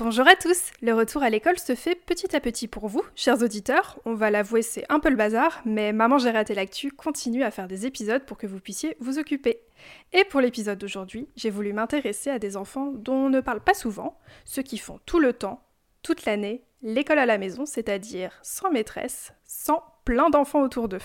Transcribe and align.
Bonjour 0.00 0.28
à 0.28 0.36
tous 0.36 0.70
Le 0.80 0.94
retour 0.94 1.24
à 1.24 1.28
l'école 1.28 1.58
se 1.58 1.74
fait 1.74 1.96
petit 1.96 2.36
à 2.36 2.38
petit 2.38 2.68
pour 2.68 2.86
vous, 2.86 3.02
chers 3.16 3.42
auditeurs. 3.42 3.98
On 4.04 4.14
va 4.14 4.30
l'avouer, 4.30 4.62
c'est 4.62 4.84
un 4.90 5.00
peu 5.00 5.10
le 5.10 5.16
bazar, 5.16 5.60
mais 5.64 5.92
Maman 5.92 6.18
j'ai 6.18 6.30
raté 6.30 6.54
l'actu 6.54 6.92
continue 6.92 7.42
à 7.42 7.50
faire 7.50 7.66
des 7.66 7.84
épisodes 7.84 8.24
pour 8.24 8.38
que 8.38 8.46
vous 8.46 8.60
puissiez 8.60 8.96
vous 9.00 9.18
occuper. 9.18 9.58
Et 10.12 10.22
pour 10.22 10.40
l'épisode 10.40 10.78
d'aujourd'hui, 10.78 11.26
j'ai 11.34 11.50
voulu 11.50 11.72
m'intéresser 11.72 12.30
à 12.30 12.38
des 12.38 12.56
enfants 12.56 12.92
dont 12.94 13.26
on 13.26 13.28
ne 13.28 13.40
parle 13.40 13.58
pas 13.58 13.74
souvent, 13.74 14.16
ceux 14.44 14.62
qui 14.62 14.78
font 14.78 15.00
tout 15.04 15.18
le 15.18 15.32
temps, 15.32 15.64
toute 16.04 16.26
l'année, 16.26 16.62
l'école 16.80 17.18
à 17.18 17.26
la 17.26 17.36
maison, 17.36 17.66
c'est-à-dire 17.66 18.38
sans 18.42 18.70
maîtresse, 18.70 19.32
sans 19.46 19.82
plein 20.04 20.30
d'enfants 20.30 20.62
autour 20.62 20.88
d'eux. 20.88 21.02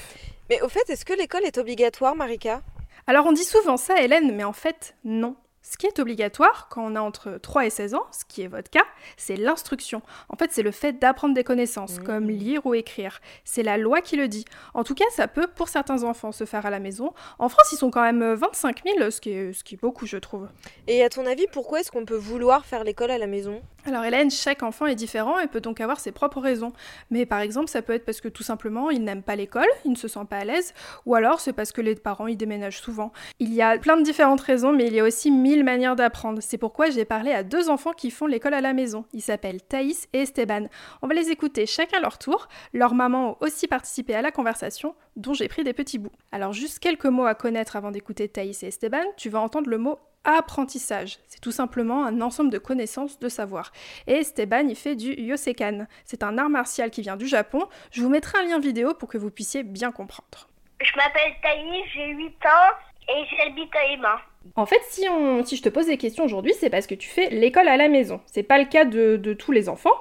Mais 0.51 0.61
au 0.61 0.69
fait, 0.69 0.87
est-ce 0.91 1.03
que 1.03 1.13
l'école 1.13 1.45
est 1.45 1.57
obligatoire, 1.57 2.15
Marika? 2.15 2.61
Alors 3.07 3.25
on 3.25 3.31
dit 3.31 3.43
souvent 3.43 3.75
ça, 3.75 4.03
Hélène, 4.03 4.35
mais 4.35 4.43
en 4.43 4.53
fait, 4.53 4.95
non. 5.03 5.35
Ce 5.65 5.77
qui 5.77 5.85
est 5.87 5.97
obligatoire 5.99 6.67
quand 6.69 6.83
on 6.85 6.95
a 6.97 6.99
entre 7.01 7.39
3 7.41 7.65
et 7.65 7.69
16 7.69 7.95
ans, 7.95 8.05
ce 8.11 8.25
qui 8.27 8.41
est 8.41 8.47
votre 8.47 8.69
cas, 8.69 8.83
c'est 9.15 9.37
l'instruction. 9.37 10.01
En 10.27 10.35
fait, 10.35 10.51
c'est 10.51 10.61
le 10.61 10.71
fait 10.71 10.99
d'apprendre 10.99 11.33
des 11.33 11.45
connaissances, 11.45 11.99
Mmh. 11.99 12.03
comme 12.03 12.29
lire 12.29 12.65
ou 12.65 12.73
écrire. 12.73 13.21
C'est 13.45 13.63
la 13.63 13.77
loi 13.77 14.01
qui 14.01 14.17
le 14.17 14.27
dit. 14.27 14.43
En 14.73 14.83
tout 14.83 14.93
cas, 14.93 15.05
ça 15.15 15.27
peut, 15.29 15.47
pour 15.47 15.69
certains 15.69 16.03
enfants, 16.03 16.33
se 16.33 16.43
faire 16.43 16.65
à 16.65 16.69
la 16.69 16.79
maison. 16.79 17.13
En 17.39 17.47
France, 17.47 17.71
ils 17.71 17.77
sont 17.77 17.91
quand 17.91 18.01
même 18.01 18.33
25 18.33 18.81
000, 18.97 19.09
ce 19.09 19.21
qui 19.21 19.29
est, 19.31 19.53
ce 19.53 19.63
qui 19.63 19.75
est 19.75 19.81
beaucoup, 19.81 20.05
je 20.05 20.17
trouve. 20.17 20.49
Et 20.87 21.01
à 21.01 21.07
ton 21.09 21.25
avis, 21.25 21.45
pourquoi 21.51 21.79
est-ce 21.79 21.91
qu'on 21.91 22.05
peut 22.05 22.15
vouloir 22.15 22.65
faire 22.65 22.83
l'école 22.83 23.11
à 23.11 23.17
la 23.17 23.27
maison? 23.27 23.61
Alors 23.85 24.05
Hélène, 24.05 24.31
chaque 24.31 24.63
enfant 24.63 24.85
est 24.85 24.95
différent 24.95 25.39
et 25.39 25.47
peut 25.47 25.59
donc 25.59 25.81
avoir 25.81 25.99
ses 25.99 26.13
propres 26.13 26.39
raisons. 26.39 26.71
Mais 27.09 27.25
par 27.25 27.39
exemple, 27.39 27.67
ça 27.69 27.81
peut 27.81 27.91
être 27.93 28.05
parce 28.05 28.21
que 28.21 28.29
tout 28.29 28.43
simplement, 28.43 28.89
il 28.89 29.03
n'aime 29.03 29.21
pas 29.23 29.35
l'école, 29.35 29.67
il 29.83 29.91
ne 29.91 29.97
se 29.97 30.07
sent 30.07 30.21
pas 30.29 30.37
à 30.37 30.45
l'aise, 30.45 30.73
ou 31.05 31.15
alors 31.15 31.41
c'est 31.41 31.51
parce 31.51 31.73
que 31.73 31.81
les 31.81 31.95
parents 31.95 32.27
y 32.27 32.37
déménagent 32.37 32.79
souvent. 32.79 33.11
Il 33.39 33.53
y 33.53 33.61
a 33.61 33.77
plein 33.77 33.97
de 33.97 34.03
différentes 34.03 34.39
raisons, 34.39 34.71
mais 34.71 34.87
il 34.87 34.93
y 34.93 35.01
a 35.01 35.03
aussi 35.03 35.31
mille 35.31 35.52
manières 35.61 35.95
d'apprendre. 35.95 36.41
C'est 36.41 36.57
pourquoi 36.57 36.89
j'ai 36.89 37.05
parlé 37.05 37.31
à 37.31 37.43
deux 37.43 37.69
enfants 37.69 37.93
qui 37.93 38.09
font 38.09 38.25
l'école 38.25 38.55
à 38.55 38.61
la 38.61 38.73
maison. 38.73 39.05
Ils 39.13 39.21
s'appellent 39.21 39.61
Thaïs 39.61 40.07
et 40.13 40.21
Esteban. 40.21 40.67
On 41.03 41.07
va 41.07 41.13
les 41.13 41.29
écouter 41.29 41.67
chacun 41.67 41.99
leur 41.99 42.17
tour. 42.17 42.47
Leurs 42.73 42.95
mamans 42.95 43.31
ont 43.31 43.37
aussi 43.41 43.67
participé 43.67 44.15
à 44.15 44.23
la 44.23 44.31
conversation, 44.31 44.95
dont 45.15 45.33
j'ai 45.33 45.47
pris 45.47 45.63
des 45.63 45.73
petits 45.73 45.99
bouts. 45.99 46.11
Alors 46.31 46.53
juste 46.53 46.79
quelques 46.79 47.05
mots 47.05 47.25
à 47.25 47.35
connaître 47.35 47.75
avant 47.75 47.91
d'écouter 47.91 48.27
Thaïs 48.27 48.63
et 48.63 48.67
Esteban. 48.69 49.03
Tu 49.17 49.29
vas 49.29 49.41
entendre 49.41 49.69
le 49.69 49.77
mot 49.77 49.99
apprentissage. 50.23 51.19
C'est 51.27 51.41
tout 51.41 51.51
simplement 51.51 52.05
un 52.05 52.21
ensemble 52.21 52.49
de 52.49 52.57
connaissances, 52.57 53.19
de 53.19 53.29
savoir. 53.29 53.71
Et 54.07 54.13
Esteban, 54.13 54.67
il 54.69 54.75
fait 54.75 54.95
du 54.95 55.13
yosekan. 55.13 55.85
C'est 56.05 56.23
un 56.23 56.37
art 56.37 56.49
martial 56.49 56.89
qui 56.89 57.01
vient 57.01 57.17
du 57.17 57.27
Japon. 57.27 57.67
Je 57.91 58.01
vous 58.01 58.09
mettrai 58.09 58.39
un 58.39 58.43
lien 58.43 58.59
vidéo 58.59 58.93
pour 58.93 59.09
que 59.09 59.17
vous 59.17 59.31
puissiez 59.31 59.63
bien 59.63 59.91
comprendre. 59.91 60.47
Je 60.81 60.91
m'appelle 60.97 61.33
Thaïs, 61.41 61.85
j'ai 61.93 62.07
8 62.07 62.27
ans 62.45 62.73
et 63.09 63.25
j'habite 63.35 63.75
à 63.75 63.85
Emma. 63.91 64.21
En 64.55 64.65
fait, 64.65 64.79
si, 64.89 65.07
on, 65.09 65.43
si 65.43 65.55
je 65.55 65.63
te 65.63 65.69
pose 65.69 65.87
des 65.87 65.97
questions 65.97 66.23
aujourd'hui, 66.25 66.53
c'est 66.53 66.69
parce 66.69 66.85
que 66.85 66.95
tu 66.95 67.09
fais 67.09 67.29
l'école 67.29 67.67
à 67.67 67.77
la 67.77 67.87
maison. 67.87 68.21
C'est 68.27 68.43
pas 68.43 68.57
le 68.59 68.65
cas 68.65 68.85
de, 68.85 69.17
de 69.17 69.33
tous 69.33 69.51
les 69.51 69.69
enfants. 69.69 69.95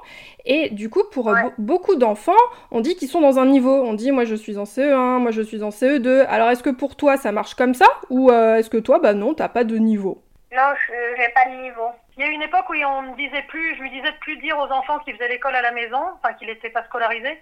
Et 0.45 0.69
du 0.69 0.89
coup, 0.89 1.03
pour 1.11 1.29
euh, 1.29 1.33
Ouais. 1.33 1.43
be- 1.43 1.53
beaucoup 1.57 1.95
d'enfants, 1.95 2.31
on 2.71 2.81
dit 2.81 2.95
qu'ils 2.95 3.07
sont 3.07 3.21
dans 3.21 3.39
un 3.39 3.45
niveau. 3.45 3.71
On 3.83 3.93
dit, 3.93 4.11
moi 4.11 4.25
je 4.25 4.35
suis 4.35 4.57
en 4.57 4.63
CE1, 4.65 5.19
moi 5.19 5.31
je 5.31 5.41
suis 5.41 5.63
en 5.63 5.69
CE2. 5.69 6.25
Alors 6.27 6.49
est-ce 6.49 6.61
que 6.63 6.69
pour 6.69 6.95
toi 6.95 7.17
ça 7.17 7.31
marche 7.31 7.55
comme 7.55 7.73
ça? 7.73 7.87
Ou 8.09 8.29
euh, 8.31 8.57
est-ce 8.57 8.69
que 8.69 8.77
toi, 8.77 8.99
bah 8.99 9.13
non, 9.13 9.33
t'as 9.33 9.49
pas 9.49 9.63
de 9.63 9.77
niveau? 9.77 10.21
Non, 10.55 10.73
je 10.75 10.93
j'ai 11.17 11.29
pas 11.29 11.45
de 11.49 11.61
niveau. 11.63 11.87
Il 12.17 12.23
y 12.23 12.27
a 12.27 12.29
une 12.29 12.43
époque 12.43 12.69
où 12.69 12.73
on 12.75 13.01
me 13.01 13.15
disait 13.17 13.43
plus, 13.47 13.75
je 13.75 13.81
lui 13.81 13.89
disais 13.89 14.11
de 14.11 14.17
plus 14.19 14.37
dire 14.37 14.57
aux 14.59 14.71
enfants 14.71 14.99
qu'ils 14.99 15.13
faisaient 15.15 15.29
l'école 15.29 15.55
à 15.55 15.61
la 15.63 15.71
maison, 15.71 15.97
enfin 16.21 16.33
qu'ils 16.35 16.47
n'étaient 16.47 16.69
pas 16.69 16.83
scolarisés, 16.83 17.39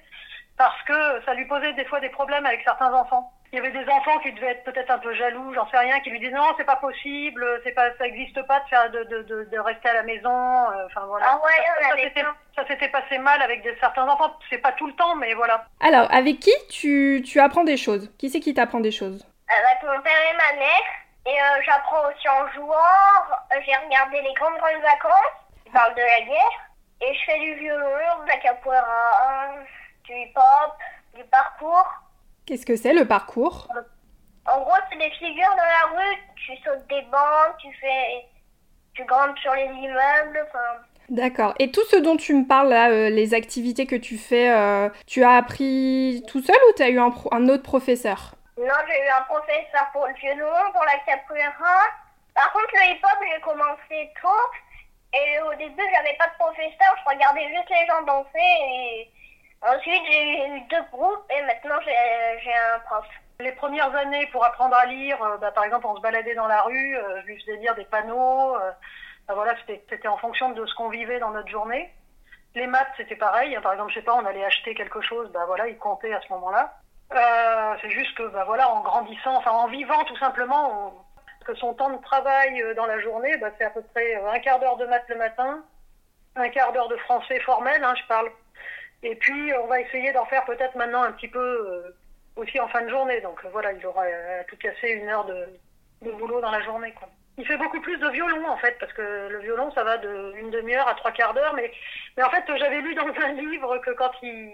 parce 0.57 0.81
que 0.83 0.93
ça 1.25 1.33
lui 1.33 1.45
posait 1.45 1.73
des 1.73 1.83
fois 1.85 1.99
des 1.99 2.07
problèmes 2.09 2.45
avec 2.45 2.61
certains 2.63 2.93
enfants. 2.93 3.33
Il 3.53 3.57
y 3.57 3.59
avait 3.59 3.71
des 3.71 3.89
enfants 3.91 4.17
qui 4.19 4.31
devaient 4.31 4.51
être 4.51 4.63
peut-être 4.63 4.89
un 4.91 4.99
peu 4.99 5.13
jaloux, 5.13 5.53
j'en 5.53 5.69
sais 5.69 5.77
rien, 5.77 5.99
qui 5.99 6.09
lui 6.09 6.19
disaient 6.19 6.31
non, 6.31 6.53
c'est 6.57 6.63
pas 6.63 6.77
possible, 6.77 7.45
c'est 7.65 7.73
pas, 7.73 7.93
ça 7.97 8.07
existe 8.07 8.41
pas 8.47 8.61
de 8.61 8.69
faire, 8.69 8.89
de, 8.91 9.03
de, 9.03 9.23
de, 9.23 9.43
de 9.43 9.59
rester 9.59 9.89
à 9.89 9.93
la 9.95 10.03
maison, 10.03 10.31
euh, 10.71 10.85
enfin 10.85 11.01
voilà. 11.05 11.25
Ah 11.29 11.41
ouais, 11.43 11.85
ça 11.89 11.95
s'était, 11.97 12.21
plein. 12.21 12.35
ça 12.55 12.65
s'était 12.65 12.87
passé 12.87 13.17
mal 13.17 13.41
avec 13.41 13.61
des, 13.61 13.75
certains 13.81 14.07
enfants. 14.07 14.31
C'est 14.49 14.59
pas 14.59 14.71
tout 14.71 14.87
le 14.87 14.93
temps, 14.93 15.15
mais 15.15 15.33
voilà. 15.33 15.65
Alors, 15.81 16.07
avec 16.13 16.39
qui 16.39 16.53
tu, 16.69 17.21
tu 17.25 17.41
apprends 17.41 17.65
des 17.65 17.75
choses? 17.75 18.09
Qui 18.17 18.29
c'est 18.29 18.39
qui 18.39 18.53
t'apprend 18.53 18.79
des 18.79 18.91
choses? 18.91 19.25
Avec 19.49 19.83
mon 19.83 20.01
père 20.01 20.13
et 20.31 20.37
ma 20.37 20.57
mère. 20.57 20.87
Et 21.25 21.39
euh, 21.39 21.61
j'apprends 21.65 22.07
aussi 22.09 22.29
en 22.29 22.47
jouant. 22.53 22.73
Euh, 23.53 23.59
J'ai 23.65 23.75
regardé 23.85 24.21
les 24.21 24.33
grandes 24.33 24.57
grandes 24.59 24.81
vacances. 24.81 25.35
Ils 25.65 25.71
parlent 25.73 25.93
de 25.93 26.01
la 26.01 26.21
guerre. 26.21 26.59
Et 27.01 27.13
je 27.13 27.25
fais 27.25 27.39
du 27.39 27.55
violon, 27.55 28.23
de 28.23 28.27
la 28.27 28.37
capoeira, 28.37 29.55
du 30.05 30.13
hip-hop, 30.13 30.73
du 31.15 31.23
parcours. 31.25 31.91
Qu'est-ce 32.45 32.65
que 32.65 32.75
c'est 32.75 32.93
le 32.93 33.05
parcours? 33.05 33.67
En 34.45 34.61
gros, 34.61 34.73
c'est 34.89 34.97
des 34.97 35.11
figures 35.11 35.49
dans 35.49 35.57
la 35.57 35.97
rue. 35.97 36.17
Tu 36.35 36.55
sautes 36.63 36.87
des 36.89 37.03
bancs, 37.03 37.57
tu 37.59 37.67
fais, 37.79 38.25
tu 38.93 39.03
grimpes 39.05 39.37
sur 39.37 39.53
les 39.53 39.65
immeubles. 39.65 40.47
Enfin, 40.47 40.81
D'accord. 41.11 41.53
Et 41.59 41.71
tout 41.71 41.83
ce 41.89 41.97
dont 41.97 42.15
tu 42.15 42.33
me 42.33 42.47
parles 42.47 42.69
là, 42.69 42.89
euh, 42.89 43.09
les 43.09 43.33
activités 43.33 43.85
que 43.85 43.97
tu 43.97 44.17
fais, 44.17 44.49
euh, 44.49 44.87
tu 45.07 45.23
as 45.23 45.35
appris 45.35 46.23
tout 46.27 46.41
seul 46.41 46.55
ou 46.69 46.73
tu 46.73 46.83
as 46.83 46.89
eu 46.89 46.99
un, 46.99 47.49
autre 47.49 47.63
professeur? 47.63 48.35
Non, 48.57 48.79
j'ai 48.87 48.97
eu 48.97 49.09
un 49.09 49.23
professeur 49.23 49.91
pour 49.91 50.07
le 50.07 50.13
violon, 50.13 50.71
pour 50.71 50.85
la 50.85 50.97
capoeira. 51.05 51.83
Par 52.33 52.53
contre, 52.53 52.71
le 52.73 52.95
hip-hop, 52.95 53.19
j'ai 53.27 53.41
commencé 53.41 54.09
tôt. 54.21 54.29
Et 55.13 55.39
au 55.41 55.53
début, 55.55 55.83
j'avais 55.93 56.15
pas 56.17 56.27
de 56.27 56.37
professeur, 56.39 56.95
je 57.03 57.13
regardais 57.13 57.47
juste 57.49 57.69
les 57.69 57.85
gens 57.87 58.03
danser. 58.03 58.29
Et 58.37 59.11
ensuite, 59.61 60.01
j'ai 60.09 60.47
eu 60.47 60.61
deux 60.69 60.83
groupes 60.91 61.25
et 61.29 61.41
maintenant, 61.43 61.79
j'ai 61.83 62.39
j'ai 62.43 62.53
un 62.53 62.79
prof. 62.79 63.05
Les 63.39 63.51
premières 63.53 63.93
années 63.95 64.27
pour 64.27 64.45
apprendre 64.45 64.75
à 64.75 64.85
lire, 64.85 65.21
euh, 65.23 65.37
bah, 65.37 65.51
par 65.51 65.63
exemple, 65.63 65.87
on 65.87 65.95
se 65.95 66.01
baladait 66.01 66.35
dans 66.35 66.47
la 66.47 66.61
rue, 66.61 66.95
euh, 66.97 67.21
je 67.21 67.25
lui 67.27 67.39
faisais 67.41 67.57
lire 67.57 67.73
des 67.75 67.85
panneaux. 67.85 68.55
euh, 68.55 68.71
bah, 69.27 69.33
voilà, 69.35 69.55
c'était 69.67 70.07
en 70.07 70.17
fonction 70.17 70.51
de 70.51 70.65
ce 70.65 70.75
qu'on 70.75 70.89
vivait 70.89 71.19
dans 71.19 71.31
notre 71.31 71.49
journée. 71.49 71.91
Les 72.55 72.67
maths, 72.67 72.91
c'était 72.97 73.15
pareil. 73.15 73.55
hein, 73.55 73.61
par 73.61 73.73
exemple, 73.73 73.91
je 73.91 73.99
sais 73.99 74.05
pas, 74.05 74.15
on 74.15 74.25
allait 74.25 74.43
acheter 74.45 74.75
quelque 74.75 75.01
chose, 75.01 75.31
bah 75.31 75.45
voilà, 75.47 75.67
ils 75.67 75.77
comptaient 75.77 76.13
à 76.13 76.21
ce 76.21 76.29
moment-là. 76.33 76.73
Euh, 77.13 77.75
c'est 77.81 77.89
juste 77.89 78.15
que, 78.17 78.23
bah 78.23 78.43
voilà, 78.45 78.69
en 78.69 78.81
grandissant, 78.81 79.35
enfin 79.37 79.51
en 79.51 79.67
vivant 79.67 80.03
tout 80.05 80.17
simplement, 80.17 80.93
que 81.45 81.55
son 81.55 81.73
temps 81.73 81.89
de 81.89 82.01
travail 82.03 82.61
euh, 82.61 82.73
dans 82.75 82.85
la 82.85 82.99
journée, 82.99 83.37
bah, 83.37 83.49
c'est 83.57 83.65
à 83.65 83.69
peu 83.69 83.81
près 83.93 84.15
euh, 84.17 84.31
un 84.31 84.39
quart 84.39 84.59
d'heure 84.59 84.77
de 84.77 84.85
maths 84.85 85.07
le 85.09 85.15
matin, 85.17 85.63
un 86.35 86.49
quart 86.49 86.71
d'heure 86.73 86.87
de 86.89 86.97
français 86.97 87.39
formel, 87.41 87.83
hein, 87.83 87.93
je 87.95 88.05
parle. 88.07 88.29
Et 89.03 89.15
puis, 89.15 89.51
on 89.55 89.67
va 89.67 89.81
essayer 89.81 90.11
d'en 90.13 90.25
faire 90.25 90.45
peut-être 90.45 90.75
maintenant 90.75 91.03
un 91.03 91.11
petit 91.11 91.27
peu 91.27 91.39
euh, 91.39 91.95
aussi 92.35 92.59
en 92.59 92.67
fin 92.67 92.81
de 92.81 92.89
journée. 92.89 93.21
Donc 93.21 93.43
euh, 93.43 93.49
voilà, 93.51 93.71
il 93.73 93.85
aura 93.85 94.03
euh, 94.05 94.43
tout 94.47 94.57
cassé 94.57 94.89
une 94.89 95.09
heure 95.09 95.25
de, 95.25 95.47
de 96.03 96.11
boulot 96.11 96.41
dans 96.41 96.51
la 96.51 96.61
journée. 96.61 96.93
Quoi. 96.93 97.09
Il 97.37 97.47
fait 97.47 97.57
beaucoup 97.57 97.81
plus 97.81 97.97
de 97.97 98.09
violon 98.09 98.47
en 98.47 98.57
fait, 98.57 98.77
parce 98.79 98.93
que 98.93 99.27
le 99.29 99.39
violon 99.39 99.71
ça 99.71 99.83
va 99.83 99.97
de 99.97 100.33
une 100.37 100.51
demi-heure 100.51 100.87
à 100.87 100.95
trois 100.95 101.11
quarts 101.11 101.33
d'heure. 101.33 101.53
Mais, 101.55 101.71
mais 102.17 102.23
en 102.23 102.29
fait, 102.29 102.43
j'avais 102.57 102.81
lu 102.81 102.93
dans 102.93 103.07
un 103.07 103.31
livre 103.33 103.77
que 103.79 103.91
quand 103.91 104.11
il, 104.21 104.53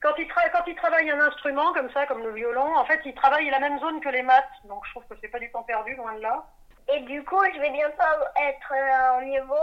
quand, 0.00 0.14
il 0.18 0.26
quand 0.28 0.66
il 0.66 0.74
travaille 0.74 1.10
un 1.10 1.20
instrument 1.20 1.72
comme 1.72 1.90
ça, 1.92 2.06
comme 2.06 2.22
le 2.22 2.32
violon, 2.32 2.76
en 2.76 2.84
fait, 2.86 3.00
il 3.04 3.14
travaille 3.14 3.48
la 3.50 3.60
même 3.60 3.78
zone 3.78 4.00
que 4.00 4.08
les 4.08 4.22
maths. 4.22 4.44
Donc 4.64 4.84
je 4.86 4.90
trouve 4.90 5.04
que 5.08 5.14
c'est 5.20 5.28
pas 5.28 5.38
du 5.38 5.50
temps 5.52 5.62
perdu, 5.62 5.94
loin 5.94 6.14
de 6.14 6.22
là. 6.22 6.44
Et 6.92 7.00
du 7.00 7.22
coup, 7.24 7.42
je 7.54 7.60
vais 7.60 7.70
bientôt 7.70 8.02
être 8.36 8.72
euh, 8.72 9.18
au 9.18 9.24
niveau 9.24 9.54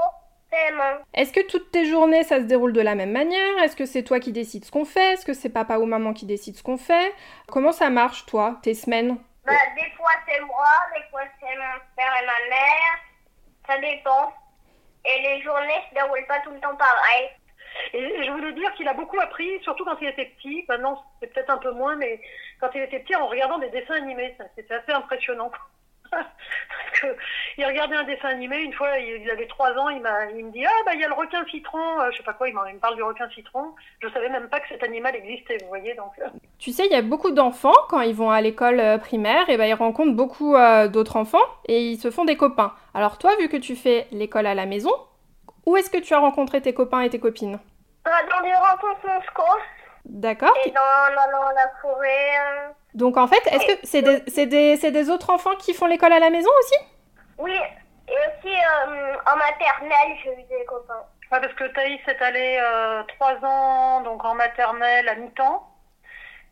CM1. 0.51 1.00
Est-ce 1.13 1.31
que 1.33 1.45
toutes 1.48 1.71
tes 1.71 1.86
journées, 1.86 2.24
ça 2.24 2.38
se 2.38 2.44
déroule 2.44 2.74
de 2.74 2.81
la 2.81 2.95
même 2.95 3.12
manière? 3.12 3.57
Est-ce 3.63 3.75
que 3.75 3.86
c'est 3.86 4.03
toi 4.03 4.19
qui 4.19 4.31
décides 4.31 4.65
ce 4.65 4.71
qu'on 4.71 4.86
fait? 4.86 5.13
Est-ce 5.13 5.25
que 5.25 5.33
c'est 5.33 5.50
papa 5.50 5.77
ou 5.77 5.86
maman 5.86 6.13
qui 6.13 6.25
décide 6.25 6.56
ce 6.56 6.63
qu'on 6.63 6.77
fait? 6.77 7.13
Comment 7.48 7.71
ça 7.71 7.89
marche, 7.89 8.25
toi, 8.25 8.59
tes 8.62 8.74
semaines? 8.74 9.18
Bah, 9.45 9.53
des 9.75 9.89
fois, 9.92 10.12
c'est 10.27 10.42
moi, 10.42 10.74
des 10.95 11.03
fois, 11.09 11.21
c'est 11.39 11.56
mon 11.56 11.80
père 11.95 12.13
et 12.21 12.25
ma 12.25 12.50
mère. 12.50 13.00
Ça 13.68 13.77
dépend. 13.80 14.33
Et 15.06 15.21
les 15.21 15.42
journées 15.42 15.81
se 15.89 15.95
déroulent 15.95 16.27
pas 16.27 16.39
tout 16.39 16.51
le 16.51 16.59
temps 16.59 16.75
pareil. 16.75 17.30
Et 17.94 18.24
je 18.24 18.31
voulais 18.31 18.53
dire 18.53 18.71
qu'il 18.74 18.88
a 18.88 18.94
beaucoup 18.94 19.19
appris, 19.19 19.59
surtout 19.63 19.86
quand 19.86 19.98
il 20.01 20.09
était 20.09 20.31
petit. 20.38 20.65
Maintenant, 20.68 21.03
c'est 21.19 21.33
peut-être 21.33 21.50
un 21.50 21.57
peu 21.57 21.71
moins, 21.71 21.95
mais 21.95 22.19
quand 22.59 22.69
il 22.75 22.81
était 22.81 23.00
petit, 23.00 23.15
en 23.15 23.27
regardant 23.27 23.57
des 23.59 23.69
dessins 23.69 23.95
animés, 23.95 24.36
c'était 24.56 24.74
assez 24.74 24.92
impressionnant. 24.92 25.51
Parce 26.12 26.25
que 27.02 27.08
il 27.58 27.66
regardait 27.66 27.96
un 27.96 28.04
dessin 28.04 28.30
animé, 28.30 28.58
une 28.58 28.74
fois, 28.74 28.98
il, 28.98 29.30
avait 29.30 29.48
trois 29.48 29.72
ans, 29.72 29.90
il, 29.90 30.02
m'a, 30.02 30.25
il 30.36 30.46
me 30.46 30.52
dit 30.52 30.66
Ah, 30.66 30.72
bah, 30.86 30.92
il 30.94 31.00
y 31.00 31.04
a 31.04 31.08
le 31.08 31.13
requin 31.13 31.44
citron, 31.50 31.80
euh, 32.02 32.12
je 32.12 32.18
sais 32.18 32.24
pas 32.24 32.34
quoi, 32.34 32.50
il, 32.50 32.54
me 32.56 32.80
parle 32.80 32.96
du 32.96 33.04
requin 33.04 33.30
citron. 33.30 33.74
Je 34.02 34.10
savais 34.10 34.30
même 34.30 34.50
pas 34.50 34.60
que 34.60 34.68
cet 34.69 34.84
animal 34.84 35.16
existait, 35.16 35.58
vous 35.62 35.68
voyez, 35.69 35.94
donc. 35.96 36.12
euh, 36.19 36.28
Tu 36.60 36.72
sais, 36.72 36.86
il 36.86 36.92
y 36.92 36.96
a 36.96 37.02
beaucoup 37.02 37.31
d'enfants, 37.31 37.74
quand 37.90 38.02
ils 38.02 38.16
vont 38.16 38.30
à 38.30 38.42
l'école 38.42 38.80
euh, 38.80 38.98
primaire, 38.98 39.50
et 39.50 39.58
ben, 39.58 39.66
ils 39.66 39.74
rencontrent 39.74 40.16
beaucoup 40.16 40.56
euh, 40.56 40.88
d'autres 40.88 41.18
enfants 41.18 41.40
et 41.68 41.81
ils 41.81 41.98
se 41.98 42.12
font 42.12 42.25
des 42.25 42.38
copains. 42.38 42.74
Alors 42.94 43.18
toi, 43.18 43.31
vu 43.40 43.48
que 43.50 43.58
tu 43.58 43.75
fais 43.75 44.08
l'école 44.12 44.46
à 44.48 44.54
la 44.54 44.66
maison, 44.66 44.92
Où 45.66 45.78
est-ce 45.78 45.90
que 45.90 45.98
tu 46.00 46.13
as 46.13 46.19
rencontré 46.19 46.62
tes 46.62 46.74
copains 46.74 47.02
et 47.02 47.10
tes 47.10 47.19
copines? 47.19 47.60
Euh, 48.08 48.12
Dans 48.31 48.42
des 48.42 48.54
rencontres 48.56 49.06
Moscou 49.08 49.44
D'accord. 50.06 50.54
et 50.66 50.72
dans, 50.72 51.16
dans, 51.16 51.31
dans 51.31 51.50
la 51.52 51.69
forêt. 51.81 52.74
Donc 52.93 53.17
en 53.17 53.27
fait, 53.27 53.41
est-ce 53.47 53.65
que 53.65 53.79
c'est 53.83 54.01
des, 54.01 54.21
c'est 54.27 54.45
des, 54.47 54.75
c'est 54.77 54.91
des 54.91 55.09
autres 55.09 55.29
enfants 55.29 55.55
qui 55.55 55.73
font 55.73 55.85
l'école 55.85 56.11
à 56.13 56.19
la 56.19 56.29
maison 56.29 56.49
aussi? 56.59 56.75
Oui, 57.38 57.55
et 58.07 58.11
aussi 58.11 58.53
euh, 58.53 59.13
en 59.31 59.35
maternelle, 59.38 60.17
j'ai 60.23 60.31
eu 60.33 60.43
des 60.59 60.65
copains. 60.65 61.03
Ouais, 61.31 61.39
parce 61.39 61.53
que 61.53 61.63
Thaïs 61.73 61.99
est 62.07 62.21
allé 62.21 62.59
euh, 62.61 63.03
trois 63.15 63.35
ans 63.43 64.01
donc 64.01 64.23
en 64.25 64.35
maternelle 64.35 65.07
à 65.07 65.15
mi-temps. 65.15 65.67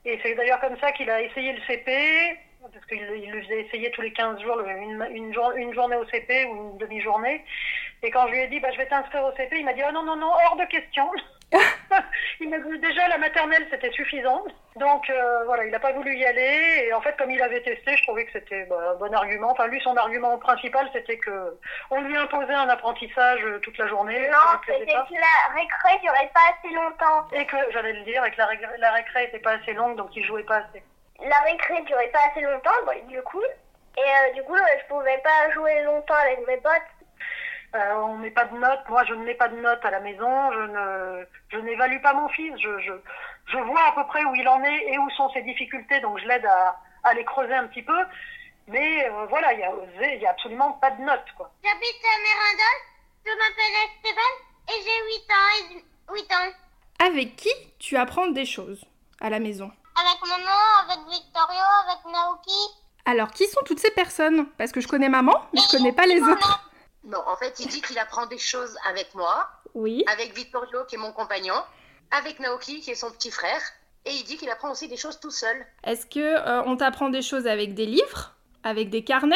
Et 0.05 0.17
c'est 0.23 0.33
d'ailleurs 0.35 0.61
comme 0.61 0.77
ça 0.79 0.93
qu'il 0.93 1.09
a 1.09 1.21
essayé 1.21 1.51
le 1.51 1.59
CP, 1.67 2.39
parce 2.71 2.85
qu'il 2.85 2.99
il 3.21 3.31
le 3.31 3.41
faisait 3.43 3.61
essayer 3.65 3.91
tous 3.91 4.01
les 4.01 4.13
15 4.13 4.39
jours, 4.41 4.61
une, 4.61 5.05
une, 5.11 5.33
jour- 5.33 5.51
une 5.57 5.73
journée 5.73 5.97
au 5.97 6.05
CP 6.05 6.45
ou 6.45 6.55
une 6.55 6.77
demi-journée. 6.77 7.43
Et 8.01 8.09
quand 8.09 8.27
je 8.27 8.31
lui 8.31 8.39
ai 8.39 8.47
dit, 8.47 8.61
bah, 8.61 8.69
je 8.71 8.77
vais 8.77 8.85
t'inscrire 8.87 9.25
au 9.25 9.33
CP, 9.35 9.57
il 9.59 9.65
m'a 9.65 9.73
dit, 9.73 9.81
oh 9.85 9.91
non, 9.91 10.03
non, 10.03 10.15
non, 10.15 10.31
hors 10.31 10.55
de 10.55 10.63
question. 10.65 11.11
il 12.39 12.49
m'a 12.49 12.59
dit, 12.59 12.79
déjà, 12.79 13.07
la 13.07 13.17
maternelle, 13.17 13.65
c'était 13.69 13.91
suffisant. 13.91 14.43
Donc, 14.75 15.09
euh, 15.09 15.43
voilà, 15.45 15.65
il 15.65 15.71
n'a 15.71 15.79
pas 15.79 15.91
voulu 15.91 16.15
y 16.15 16.25
aller. 16.25 16.85
Et 16.85 16.93
en 16.93 17.01
fait, 17.01 17.17
comme 17.17 17.31
il 17.31 17.41
avait 17.41 17.61
testé, 17.61 17.97
je 17.97 18.03
trouvais 18.03 18.25
que 18.25 18.31
c'était 18.33 18.65
bah, 18.65 18.91
un 18.91 18.95
bon 18.95 19.13
argument. 19.13 19.51
Enfin, 19.51 19.67
lui, 19.67 19.81
son 19.81 19.95
argument 19.97 20.37
principal, 20.37 20.87
c'était 20.93 21.17
que 21.17 21.57
on 21.89 22.01
lui 22.01 22.15
imposait 22.15 22.53
un 22.53 22.69
apprentissage 22.69 23.43
euh, 23.43 23.59
toute 23.59 23.77
la 23.77 23.87
journée. 23.87 24.29
Non, 24.29 24.59
c'était 24.65 24.85
que 24.85 24.91
la 24.93 25.53
récré 25.55 25.99
durait 26.01 26.31
pas 26.33 26.53
assez 26.57 26.73
longtemps. 26.73 27.27
Et 27.33 27.45
que, 27.45 27.57
j'allais 27.71 27.93
le 27.93 28.03
dire, 28.03 28.23
et 28.23 28.31
que 28.31 28.37
la, 28.37 28.45
ré- 28.45 28.59
la 28.77 28.91
récré 28.91 29.23
était 29.25 29.39
pas 29.39 29.53
assez 29.53 29.73
longue, 29.73 29.97
donc 29.97 30.15
il 30.15 30.23
jouait 30.25 30.43
pas 30.43 30.57
assez. 30.57 30.83
La 31.27 31.39
récré 31.41 31.81
durait 31.81 32.07
pas 32.09 32.19
assez 32.31 32.41
longtemps, 32.41 32.71
bon, 32.85 33.07
du 33.07 33.21
coup. 33.23 33.43
Et 33.97 34.01
euh, 34.01 34.33
du 34.35 34.43
coup, 34.43 34.55
je 34.55 34.85
pouvais 34.87 35.17
pas 35.17 35.51
jouer 35.53 35.81
longtemps 35.83 36.13
avec 36.23 36.47
mes 36.47 36.57
potes. 36.57 36.73
Euh, 37.75 37.93
on 37.97 38.17
met 38.17 38.31
pas 38.31 38.45
de 38.45 38.57
notes. 38.57 38.87
Moi, 38.89 39.03
je 39.05 39.13
ne 39.13 39.23
mets 39.23 39.35
pas 39.35 39.47
de 39.47 39.55
notes 39.59 39.83
à 39.85 39.91
la 39.91 39.99
maison. 39.99 40.51
Je 40.51 40.59
ne, 40.59 41.25
je 41.49 41.57
n'évalue 41.59 42.01
pas 42.01 42.13
mon 42.13 42.27
fils. 42.29 42.53
Je, 42.59 42.79
je, 42.79 42.93
je 43.47 43.57
vois 43.59 43.81
à 43.87 43.91
peu 43.91 44.05
près 44.07 44.23
où 44.25 44.33
il 44.35 44.47
en 44.47 44.63
est 44.63 44.85
et 44.87 44.97
où 44.97 45.09
sont 45.11 45.29
ses 45.31 45.41
difficultés, 45.43 45.99
donc 46.01 46.19
je 46.19 46.25
l'aide 46.27 46.45
à, 46.45 46.77
à 47.03 47.13
les 47.13 47.23
creuser 47.25 47.53
un 47.53 47.67
petit 47.67 47.83
peu. 47.83 47.97
Mais 48.67 49.07
euh, 49.09 49.25
voilà, 49.29 49.53
il 49.53 49.59
y 49.59 49.63
a, 49.63 49.71
il 50.15 50.21
y 50.21 50.25
a 50.25 50.31
absolument 50.31 50.73
pas 50.73 50.91
de 50.91 51.01
notes, 51.01 51.25
quoi. 51.37 51.51
J'habite 51.63 52.03
à 52.03 52.17
Mérindol, 52.21 52.79
je 53.25 53.31
m'appelle 53.31 53.75
Esteban 53.85 54.31
et 54.69 54.83
j'ai 54.83 54.99
8 55.17 55.31
ans. 55.31 56.15
Et 56.15 56.21
8 56.21 56.33
ans. 56.33 57.05
Avec 57.07 57.35
qui 57.35 57.49
tu 57.79 57.97
apprends 57.97 58.27
des 58.27 58.45
choses 58.45 58.83
à 59.21 59.29
la 59.29 59.39
maison? 59.39 59.71
Avec 59.95 60.21
maman, 60.27 60.59
avec 60.85 60.99
Victorio, 61.11 61.63
avec 61.87 62.05
Naoki. 62.13 62.75
Alors, 63.05 63.31
qui 63.31 63.47
sont 63.47 63.61
toutes 63.65 63.79
ces 63.79 63.91
personnes? 63.91 64.47
Parce 64.57 64.71
que 64.71 64.81
je 64.81 64.87
connais 64.87 65.09
maman, 65.09 65.33
mais 65.53 65.61
je 65.61 65.77
connais 65.77 65.93
pas 65.93 66.05
les 66.05 66.21
autres. 66.21 66.68
Non, 67.03 67.19
en 67.27 67.35
fait, 67.37 67.59
il 67.59 67.67
dit 67.67 67.81
qu'il 67.81 67.97
apprend 67.97 68.25
des 68.25 68.37
choses 68.37 68.75
avec 68.87 69.13
moi, 69.15 69.47
Oui. 69.73 70.03
avec 70.11 70.35
Vittorio, 70.35 70.83
qui 70.87 70.95
est 70.95 70.99
mon 70.99 71.13
compagnon, 71.13 71.55
avec 72.11 72.39
Naoki, 72.39 72.81
qui 72.81 72.91
est 72.91 72.95
son 72.95 73.11
petit 73.11 73.31
frère, 73.31 73.61
et 74.05 74.11
il 74.11 74.23
dit 74.23 74.37
qu'il 74.37 74.49
apprend 74.49 74.71
aussi 74.71 74.87
des 74.87 74.97
choses 74.97 75.19
tout 75.19 75.31
seul. 75.31 75.65
Est-ce 75.83 76.05
que 76.05 76.19
euh, 76.19 76.63
on 76.65 76.75
t'apprend 76.77 77.09
des 77.09 77.21
choses 77.21 77.47
avec 77.47 77.73
des 77.73 77.85
livres, 77.85 78.33
avec 78.63 78.89
des 78.89 79.03
carnets, 79.03 79.35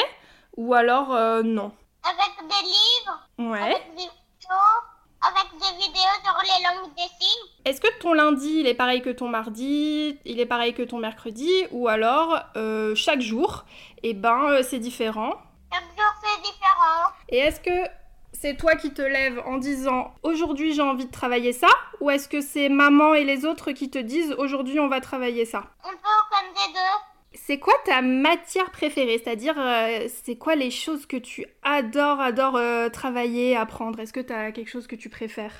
ou 0.57 0.73
alors 0.73 1.13
euh, 1.13 1.41
non? 1.43 1.71
Avec 2.03 2.47
des 2.49 2.65
livres, 2.65 3.27
Ouais. 3.51 3.61
avec 3.61 3.87
des 3.95 4.01
vidéos, 4.01 4.73
avec 5.21 5.51
des 5.53 5.77
vidéos 5.85 6.17
sur 6.23 6.37
les 6.43 6.63
langues 6.65 6.93
des 6.95 7.01
signes? 7.01 7.49
Est-ce 7.65 7.79
que 7.79 7.99
ton 7.99 8.13
lundi, 8.13 8.59
il 8.59 8.67
est 8.67 8.73
pareil 8.73 9.01
que 9.01 9.09
ton 9.09 9.29
mardi, 9.29 10.19
il 10.25 10.39
est 10.41 10.45
pareil 10.45 10.73
que 10.73 10.83
ton 10.83 10.97
mercredi, 10.97 11.49
ou 11.71 11.87
alors 11.87 12.39
euh, 12.57 12.93
chaque 12.95 13.21
jour, 13.21 13.63
eh 14.03 14.13
ben 14.13 14.49
euh, 14.49 14.63
c'est 14.63 14.79
différent? 14.79 15.33
Chaque 15.71 15.83
jour, 15.97 16.13
c'est 16.21 16.22
différent. 16.43 17.11
Et 17.29 17.37
est-ce 17.37 17.59
que 17.59 17.89
c'est 18.33 18.57
toi 18.57 18.75
qui 18.75 18.93
te 18.93 19.01
lèves 19.01 19.41
en 19.45 19.57
disant 19.57 20.13
aujourd'hui 20.23 20.73
j'ai 20.73 20.81
envie 20.81 21.05
de 21.05 21.11
travailler 21.11 21.53
ça, 21.53 21.69
ou 22.01 22.09
est-ce 22.09 22.27
que 22.27 22.41
c'est 22.41 22.69
maman 22.69 23.13
et 23.13 23.23
les 23.23 23.45
autres 23.45 23.71
qui 23.71 23.89
te 23.89 23.99
disent 23.99 24.35
aujourd'hui 24.37 24.79
on 24.79 24.89
va 24.89 25.01
travailler 25.01 25.45
ça? 25.45 25.63
Un 25.83 25.91
peu 25.91 26.17
comme 26.31 26.53
des 26.53 26.73
deux. 26.73 26.99
C'est 27.35 27.57
quoi 27.57 27.73
ta 27.83 28.01
matière 28.01 28.69
préférée? 28.71 29.19
C'est-à-dire, 29.23 29.55
euh, 29.57 30.07
c'est 30.23 30.37
quoi 30.37 30.55
les 30.55 30.69
choses 30.69 31.07
que 31.07 31.17
tu 31.17 31.45
adores, 31.63 32.19
adores 32.19 32.57
euh, 32.57 32.89
travailler, 32.89 33.57
apprendre? 33.57 33.99
Est-ce 33.99 34.13
que 34.13 34.19
tu 34.19 34.31
as 34.31 34.51
quelque 34.51 34.69
chose 34.69 34.85
que 34.85 34.95
tu 34.95 35.09
préfères? 35.09 35.55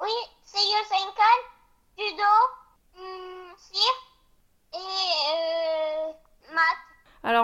Oui, 0.00 0.08
c'est 0.44 0.58
Yosenkan, 0.58 1.38
judo, 1.98 2.22
hum, 2.96 3.54
cire 3.56 3.80
et 4.74 4.76
euh, 4.78 6.54
maths. 6.54 6.86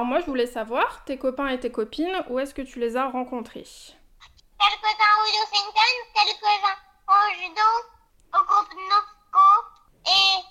Alors 0.03 0.11
moi 0.11 0.19
je 0.19 0.27
voulais 0.27 0.47
savoir, 0.47 1.05
tes 1.05 1.17
copains 1.17 1.47
et 1.47 1.61
tes 1.61 1.71
copines, 1.71 2.25
où 2.29 2.41
est-ce 2.41 2.55
que 2.55 2.63
tu 2.63 2.81
les 2.81 2.97
as 2.97 3.07
rencontrés 3.07 3.63
Quelques-uns 3.63 5.15
au 5.23 5.27
Yosenkan, 5.31 5.93
quelques-uns 6.13 6.79
au 7.07 7.35
judo, 7.39 7.69
au 8.35 8.43
groupe 8.43 8.75
Nosco. 8.75 9.47
Et 10.05 10.43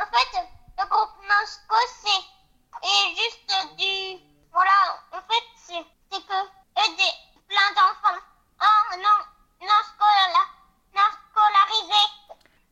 en 0.00 0.06
fait, 0.06 0.38
le 0.78 0.88
groupe 0.88 1.16
Nosco, 1.20 1.74
c'est 2.00 2.22
et 2.86 3.16
juste 3.16 3.76
du... 3.76 4.22
Voilà, 4.52 4.70
en 5.10 5.20
fait, 5.22 5.46
c'est 5.56 5.84
c'est 6.12 6.24
que 6.24 6.32
eux, 6.32 6.96
des, 6.96 7.12
plein 7.48 7.70
d'enfants. 7.74 8.22
Oh 8.60 8.96
non, 8.98 9.18
non, 9.62 9.82
scola, 9.82 10.44
non 10.94 11.08
scolarisés. 11.32 12.08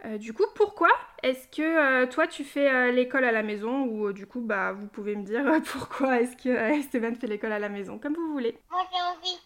Euh, 0.04 0.18
Du 0.18 0.32
coup, 0.32 0.46
pourquoi 0.54 0.90
est-ce 1.24 1.48
que 1.48 1.62
euh, 1.62 2.06
toi 2.20 2.26
tu 2.26 2.44
fais 2.44 2.68
euh, 2.70 2.90
l'école 2.92 3.24
à 3.24 3.32
la 3.32 3.42
maison 3.42 3.84
ou 3.84 4.08
euh, 4.08 4.12
du 4.12 4.26
coup 4.26 4.42
bah 4.42 4.72
vous 4.72 4.86
pouvez 4.88 5.16
me 5.16 5.24
dire 5.24 5.46
euh, 5.46 5.60
pourquoi 5.72 6.20
est-ce 6.20 6.36
que 6.36 6.50
euh, 6.50 6.74
Esteban 6.74 7.14
fait 7.14 7.26
l'école 7.26 7.52
à 7.52 7.58
la 7.58 7.70
maison 7.70 7.98
comme 7.98 8.14
vous 8.14 8.32
voulez. 8.32 8.58
Moi, 8.70 8.82
j'ai 8.92 9.00
envie. 9.00 9.38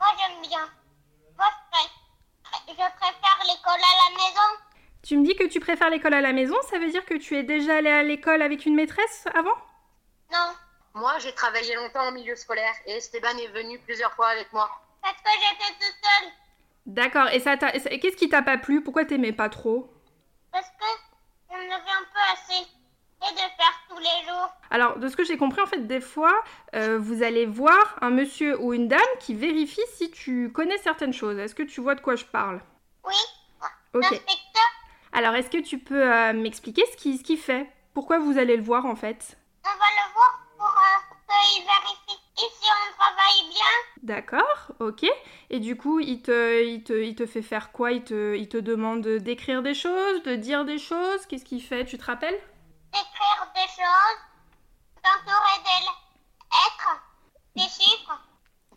Moi, 0.00 0.08
j'aime 0.18 0.42
bien. 0.42 0.68
Moi, 1.36 1.46
je, 1.48 1.70
pré- 1.70 2.60
je 2.70 2.74
préfère 2.74 3.38
l'école 3.46 3.80
à 3.80 4.10
la 4.10 4.16
maison. 4.16 4.48
Tu 5.02 5.16
me 5.16 5.24
dis 5.24 5.36
que 5.36 5.44
tu 5.46 5.60
préfères 5.60 5.90
l'école 5.90 6.14
à 6.14 6.20
la 6.20 6.32
maison, 6.32 6.56
ça 6.68 6.78
veut 6.80 6.90
dire 6.90 7.04
que 7.04 7.14
tu 7.14 7.36
es 7.36 7.44
déjà 7.44 7.76
allé 7.76 7.88
à 7.90 8.02
l'école 8.02 8.42
avec 8.42 8.66
une 8.66 8.74
maîtresse 8.74 9.26
avant? 9.34 9.54
Non, 10.32 10.48
Moi, 10.94 11.18
j'ai 11.20 11.32
travaillé 11.32 11.76
longtemps 11.76 12.08
en 12.08 12.10
milieu 12.12 12.34
scolaire, 12.34 12.74
et 12.86 12.96
Esteban 12.96 13.36
est 13.38 13.52
venu 13.52 13.78
plusieurs 13.78 14.12
fois 14.14 14.26
avec 14.28 14.52
moi. 14.52 14.68
parce 15.02 15.14
que 15.14 15.30
j'étais 15.40 15.72
toute 15.74 15.96
seule. 16.02 16.32
D'accord, 16.86 17.28
et 17.32 17.38
ça 17.38 17.56
t'a- 17.56 17.74
et 17.76 17.78
ça- 17.78 17.90
qu'est-ce 17.90 18.16
qui 18.16 18.28
t'a 18.28 18.42
pas 18.42 18.58
plu? 18.58 18.82
Pourquoi 18.82 19.04
t'aimais 19.04 19.32
pas 19.32 19.48
trop? 19.48 19.92
Parce 20.50 20.66
que 20.70 21.07
j'en 21.50 21.56
avais 21.56 21.90
un 21.90 22.06
peu 22.12 22.20
assez. 22.32 22.66
Et 23.20 23.32
de 23.32 23.38
faire 23.38 23.80
tous 23.88 23.98
les 23.98 24.26
jours. 24.28 24.48
Alors, 24.70 24.96
de 24.98 25.08
ce 25.08 25.16
que 25.16 25.24
j'ai 25.24 25.36
compris, 25.36 25.60
en 25.60 25.66
fait, 25.66 25.88
des 25.88 26.00
fois, 26.00 26.32
euh, 26.76 26.98
vous 27.00 27.24
allez 27.24 27.46
voir 27.46 27.96
un 28.00 28.10
monsieur 28.10 28.60
ou 28.60 28.72
une 28.72 28.86
dame 28.86 29.00
qui 29.18 29.34
vérifie 29.34 29.82
si 29.94 30.12
tu 30.12 30.52
connais 30.52 30.78
certaines 30.78 31.12
choses. 31.12 31.36
Est-ce 31.36 31.54
que 31.56 31.64
tu 31.64 31.80
vois 31.80 31.96
de 31.96 32.00
quoi 32.00 32.14
je 32.14 32.24
parle? 32.24 32.60
Oui, 33.04 33.14
Ok. 33.94 34.22
Alors, 35.12 35.34
est-ce 35.34 35.50
que 35.50 35.60
tu 35.60 35.78
peux 35.78 36.00
euh, 36.00 36.32
m'expliquer 36.32 36.84
ce 36.92 36.96
qu'il 36.96 37.18
ce 37.18 37.36
fait? 37.36 37.68
Pourquoi 37.92 38.20
vous 38.20 38.38
allez 38.38 38.56
le 38.56 38.62
voir, 38.62 38.86
en 38.86 38.94
fait? 38.94 39.36
On 39.64 39.68
va 39.68 39.74
le 39.74 40.12
voir 40.12 40.40
pour 40.56 40.66
euh, 40.66 41.42
qu'il 41.50 41.62
vérifie. 41.64 42.22
Si 42.36 42.68
on 42.70 42.92
travaille 42.96 43.48
bien, 43.50 43.88
D'accord, 44.02 44.72
ok. 44.78 45.04
Et 45.50 45.60
du 45.60 45.76
coup, 45.76 45.98
il 45.98 46.20
te, 46.20 46.62
il 46.62 46.84
te, 46.84 46.92
il 46.92 47.14
te 47.14 47.24
fait 47.24 47.42
faire 47.42 47.72
quoi? 47.72 47.92
Il 47.92 48.04
te, 48.04 48.36
il 48.36 48.48
te 48.48 48.58
demande 48.58 49.06
d'écrire 49.06 49.62
des 49.62 49.74
choses, 49.74 50.22
de 50.22 50.36
dire 50.36 50.64
des 50.66 50.78
choses? 50.78 51.24
Qu'est-ce 51.26 51.44
qu'il 51.44 51.62
fait? 51.62 51.86
Tu 51.86 51.96
te 51.96 52.04
rappelles? 52.04 52.38
D'écrire 52.92 53.48
des 53.54 53.68
choses, 53.68 54.20
d'entourer 55.02 55.58
des 55.64 55.86
lettres, 55.86 57.00
des 57.56 57.62
chiffres. 57.62 58.20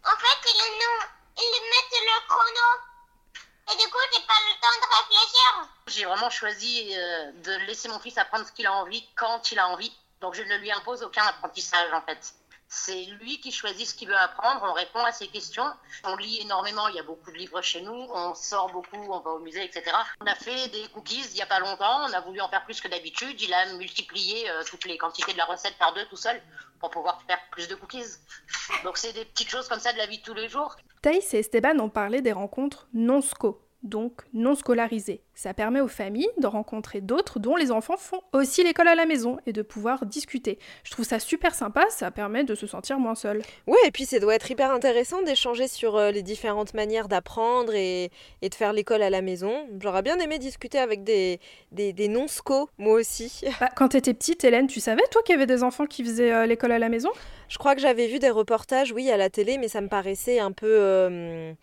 En 0.04 0.18
fait, 0.18 0.50
ils 0.50 0.80
nous, 0.80 1.08
ils 1.38 1.62
mettent 1.72 2.02
le 2.02 2.28
chrono. 2.28 2.70
Et 3.72 3.78
du 3.78 3.92
coup, 3.92 4.00
j'ai 4.14 4.26
pas 4.26 4.34
le 4.48 4.54
temps 4.62 4.78
de 4.82 4.88
réfléchir. 4.98 5.70
J'ai 5.88 6.06
vraiment 6.06 6.30
choisi 6.30 6.94
euh, 6.96 7.32
de 7.44 7.68
laisser 7.68 7.90
mon 7.90 8.00
fils 8.00 8.18
apprendre 8.18 8.46
ce 8.48 8.52
qu'il 8.54 8.66
a 8.66 8.74
envie, 8.74 9.08
quand 9.16 9.52
il 9.52 9.60
a 9.60 9.68
envie. 9.68 9.94
Donc, 10.22 10.36
je 10.36 10.44
ne 10.44 10.58
lui 10.58 10.72
impose 10.72 11.04
aucun 11.04 11.24
apprentissage, 11.24 11.92
en 11.94 12.02
fait. 12.02 12.34
C'est 12.74 13.04
lui 13.20 13.38
qui 13.42 13.52
choisit 13.52 13.86
ce 13.86 13.94
qu'il 13.94 14.08
veut 14.08 14.16
apprendre, 14.16 14.62
on 14.64 14.72
répond 14.72 15.04
à 15.04 15.12
ses 15.12 15.28
questions. 15.28 15.66
On 16.06 16.16
lit 16.16 16.40
énormément, 16.42 16.88
il 16.88 16.96
y 16.96 17.00
a 17.00 17.04
beaucoup 17.04 17.30
de 17.30 17.36
livres 17.36 17.62
chez 17.62 17.82
nous, 17.82 17.92
on 17.92 18.34
sort 18.34 18.72
beaucoup, 18.72 18.96
on 18.96 19.20
va 19.20 19.32
au 19.32 19.40
musée, 19.40 19.66
etc. 19.66 19.92
On 20.22 20.26
a 20.26 20.36
fait 20.36 20.70
des 20.70 20.88
cookies 20.94 21.22
il 21.32 21.34
n'y 21.34 21.42
a 21.42 21.48
pas 21.48 21.60
longtemps, 21.60 22.08
on 22.10 22.14
a 22.14 22.22
voulu 22.22 22.40
en 22.40 22.48
faire 22.48 22.64
plus 22.64 22.80
que 22.80 22.88
d'habitude. 22.88 23.42
Il 23.42 23.54
a 23.54 23.74
multiplié 23.74 24.50
euh, 24.50 24.64
toutes 24.66 24.86
les 24.86 24.98
quantités 24.98 25.34
de 25.34 25.38
la 25.38 25.44
recette 25.44 25.78
par 25.78 25.94
deux 25.94 26.06
tout 26.06 26.16
seul 26.16 26.42
pour 26.80 26.92
pouvoir 26.92 27.22
faire 27.28 27.40
plus 27.52 27.68
de 27.68 27.76
cookies. 27.76 28.06
Donc, 28.86 28.98
c'est 28.98 29.12
des 29.12 29.26
petites 29.26 29.50
choses 29.50 29.68
comme 29.68 29.82
ça 29.82 29.92
de 29.92 29.98
la 29.98 30.06
vie 30.06 30.20
de 30.20 30.24
tous 30.24 30.34
les 30.34 30.48
jours. 30.48 30.78
Thaïs 31.02 31.34
et 31.34 31.40
Esteban 31.40 31.78
ont 31.80 31.90
parlé 31.90 32.22
des 32.22 32.32
rencontres 32.32 32.88
non-sco, 32.94 33.62
donc 33.84 34.22
non 34.34 34.56
scolarisées. 34.56 35.22
Ça 35.34 35.54
permet 35.54 35.82
aux 35.82 35.88
familles 35.88 36.30
de 36.38 36.46
rencontrer 36.46 37.02
d'autres 37.02 37.40
dont 37.40 37.56
les 37.56 37.72
enfants 37.72 37.98
font 37.98 38.22
aussi 38.32 38.64
l'école 38.64 38.88
à 38.88 38.96
la 38.96 39.06
maison 39.06 39.38
et 39.48 39.54
de 39.54 39.62
pouvoir 39.62 40.06
discuter. 40.06 40.60
Je 40.84 40.92
trouve 40.92 41.06
ça 41.06 41.20
super 41.20 41.56
sympa, 41.56 41.86
ça 41.90 42.12
permet 42.12 42.44
de 42.44 42.54
se 42.54 42.68
sentir 42.68 43.00
moins 43.00 43.16
seul. 43.16 43.42
Ouais, 43.66 43.78
et 43.86 43.92
puis 43.92 44.06
ça 44.06 44.20
doit 44.20 44.36
être 44.36 44.52
hyper 44.52 44.72
intéressant 44.72 45.22
d'échanger 45.24 45.68
sur 45.68 45.96
euh, 45.98 46.12
les 46.12 46.22
différentes 46.22 46.74
manières 46.74 47.08
d'apprendre 47.08 47.74
et, 47.74 48.12
et 48.42 48.50
de 48.50 48.56
faire 48.56 48.74
l'école 48.74 49.02
à 49.02 49.10
la 49.10 49.22
maison. 49.22 49.68
J'aurais 49.80 50.04
bien 50.04 50.18
aimé 50.20 50.38
discuter 50.38 50.78
avec 50.78 51.04
des, 51.04 51.40
des, 51.72 51.92
des 51.94 52.08
non-sco, 52.08 52.70
moi 52.78 52.94
aussi. 53.00 53.42
Bah, 53.60 53.70
quand 53.76 53.90
t'étais 53.90 54.14
petite, 54.14 54.44
Hélène, 54.44 54.68
tu 54.68 54.80
savais, 54.80 55.04
toi, 55.12 55.22
qu'il 55.24 55.34
y 55.34 55.36
avait 55.36 55.46
des 55.46 55.62
enfants 55.62 55.86
qui 55.86 56.04
faisaient 56.04 56.32
euh, 56.34 56.46
l'école 56.46 56.72
à 56.72 56.80
la 56.80 56.90
maison? 56.90 57.10
Je 57.48 57.58
crois 57.58 57.76
que 57.76 57.82
j'avais 57.82 58.08
vu 58.08 58.18
des 58.18 58.30
reportages, 58.30 58.92
oui, 58.92 59.12
à 59.12 59.18
la 59.18 59.30
télé, 59.30 59.58
mais 59.58 59.68
ça 59.68 59.82
me 59.82 59.88
paraissait 59.88 60.40
un 60.40 60.52
peu... 60.52 60.68
euh, 60.70 61.54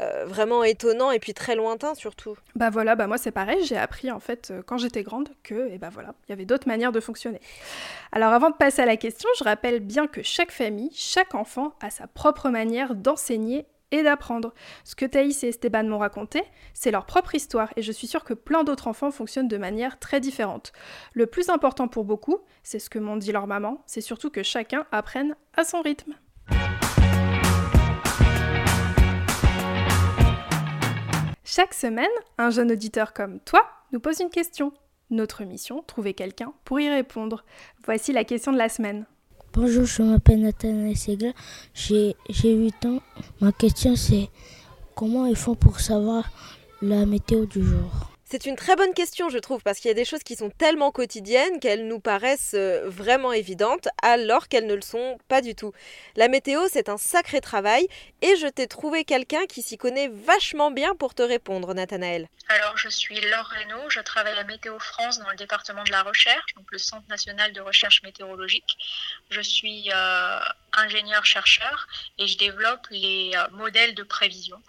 euh, 0.00 0.24
vraiment 0.26 0.64
étonnant 0.64 1.10
et 1.10 1.18
puis 1.18 1.34
très 1.34 1.54
lointain 1.54 1.94
surtout. 1.94 2.36
Bah 2.54 2.70
voilà, 2.70 2.96
bah 2.96 3.06
moi 3.06 3.18
c'est 3.18 3.30
pareil, 3.30 3.64
j'ai 3.64 3.76
appris 3.76 4.10
en 4.10 4.20
fait 4.20 4.50
euh, 4.50 4.62
quand 4.64 4.78
j'étais 4.78 5.02
grande 5.02 5.30
que, 5.42 5.68
et 5.70 5.78
bah 5.78 5.90
voilà, 5.92 6.14
il 6.26 6.30
y 6.30 6.32
avait 6.32 6.44
d'autres 6.44 6.68
manières 6.68 6.92
de 6.92 7.00
fonctionner. 7.00 7.40
Alors 8.12 8.32
avant 8.32 8.50
de 8.50 8.56
passer 8.56 8.82
à 8.82 8.86
la 8.86 8.96
question, 8.96 9.28
je 9.38 9.44
rappelle 9.44 9.80
bien 9.80 10.06
que 10.06 10.22
chaque 10.22 10.52
famille, 10.52 10.90
chaque 10.94 11.34
enfant 11.34 11.74
a 11.80 11.90
sa 11.90 12.06
propre 12.06 12.50
manière 12.50 12.94
d'enseigner 12.94 13.66
et 13.90 14.02
d'apprendre. 14.02 14.54
Ce 14.84 14.94
que 14.94 15.04
Thaïs 15.04 15.42
et 15.42 15.48
Esteban 15.48 15.84
m'ont 15.84 15.98
raconté, 15.98 16.42
c'est 16.74 16.90
leur 16.90 17.06
propre 17.06 17.34
histoire 17.34 17.72
et 17.76 17.82
je 17.82 17.92
suis 17.92 18.06
sûre 18.06 18.24
que 18.24 18.34
plein 18.34 18.64
d'autres 18.64 18.86
enfants 18.86 19.10
fonctionnent 19.10 19.48
de 19.48 19.56
manière 19.58 19.98
très 19.98 20.20
différente. 20.20 20.72
Le 21.12 21.26
plus 21.26 21.48
important 21.48 21.88
pour 21.88 22.04
beaucoup, 22.04 22.38
c'est 22.62 22.78
ce 22.78 22.90
que 22.90 22.98
m'ont 22.98 23.16
dit 23.16 23.32
leurs 23.32 23.46
mamans, 23.46 23.82
c'est 23.86 24.00
surtout 24.00 24.30
que 24.30 24.42
chacun 24.42 24.86
apprenne 24.92 25.34
à 25.56 25.64
son 25.64 25.80
rythme. 25.82 26.14
Chaque 31.52 31.74
semaine, 31.74 32.06
un 32.38 32.50
jeune 32.50 32.70
auditeur 32.70 33.12
comme 33.12 33.40
toi 33.40 33.66
nous 33.90 33.98
pose 33.98 34.20
une 34.20 34.30
question. 34.30 34.72
Notre 35.10 35.42
mission, 35.42 35.82
trouver 35.84 36.14
quelqu'un 36.14 36.52
pour 36.64 36.78
y 36.78 36.88
répondre. 36.88 37.44
Voici 37.84 38.12
la 38.12 38.22
question 38.22 38.52
de 38.52 38.56
la 38.56 38.68
semaine. 38.68 39.04
Bonjour, 39.52 39.84
je 39.84 40.04
m'appelle 40.04 40.42
Nathalie 40.42 40.94
Segla, 40.94 41.32
j'ai 41.74 42.14
8 42.28 42.86
ans. 42.86 43.00
Ma 43.40 43.50
question 43.50 43.96
c'est 43.96 44.28
comment 44.94 45.26
ils 45.26 45.34
font 45.34 45.56
pour 45.56 45.80
savoir 45.80 46.30
la 46.82 47.04
météo 47.04 47.46
du 47.46 47.64
jour? 47.64 48.09
C'est 48.30 48.46
une 48.46 48.54
très 48.54 48.76
bonne 48.76 48.94
question, 48.94 49.28
je 49.28 49.38
trouve, 49.38 49.60
parce 49.62 49.80
qu'il 49.80 49.88
y 49.88 49.90
a 49.90 49.94
des 49.94 50.04
choses 50.04 50.22
qui 50.22 50.36
sont 50.36 50.50
tellement 50.50 50.92
quotidiennes 50.92 51.58
qu'elles 51.58 51.88
nous 51.88 51.98
paraissent 51.98 52.54
euh, 52.54 52.88
vraiment 52.88 53.32
évidentes, 53.32 53.88
alors 54.02 54.46
qu'elles 54.46 54.68
ne 54.68 54.74
le 54.74 54.82
sont 54.82 55.18
pas 55.26 55.40
du 55.42 55.56
tout. 55.56 55.72
La 56.14 56.28
météo, 56.28 56.60
c'est 56.70 56.88
un 56.88 56.96
sacré 56.96 57.40
travail, 57.40 57.88
et 58.22 58.36
je 58.36 58.46
t'ai 58.46 58.68
trouvé 58.68 59.04
quelqu'un 59.04 59.46
qui 59.46 59.62
s'y 59.62 59.76
connaît 59.76 60.06
vachement 60.06 60.70
bien 60.70 60.94
pour 60.94 61.12
te 61.14 61.22
répondre, 61.22 61.74
Nathanaël. 61.74 62.28
Alors, 62.48 62.76
je 62.76 62.88
suis 62.88 63.20
Laure 63.20 63.46
Reynaud, 63.46 63.90
je 63.90 63.98
travaille 63.98 64.38
à 64.38 64.44
Météo 64.44 64.78
France 64.78 65.18
dans 65.18 65.30
le 65.30 65.36
département 65.36 65.82
de 65.82 65.90
la 65.90 66.04
recherche, 66.04 66.54
donc 66.54 66.66
le 66.70 66.78
Centre 66.78 67.08
national 67.08 67.52
de 67.52 67.60
recherche 67.60 68.00
météorologique. 68.04 68.76
Je 69.30 69.40
suis 69.40 69.90
euh, 69.92 70.38
ingénieur-chercheur 70.74 71.88
et 72.18 72.28
je 72.28 72.38
développe 72.38 72.86
les 72.92 73.32
euh, 73.34 73.48
modèles 73.50 73.96
de 73.96 74.04
prévision 74.04 74.62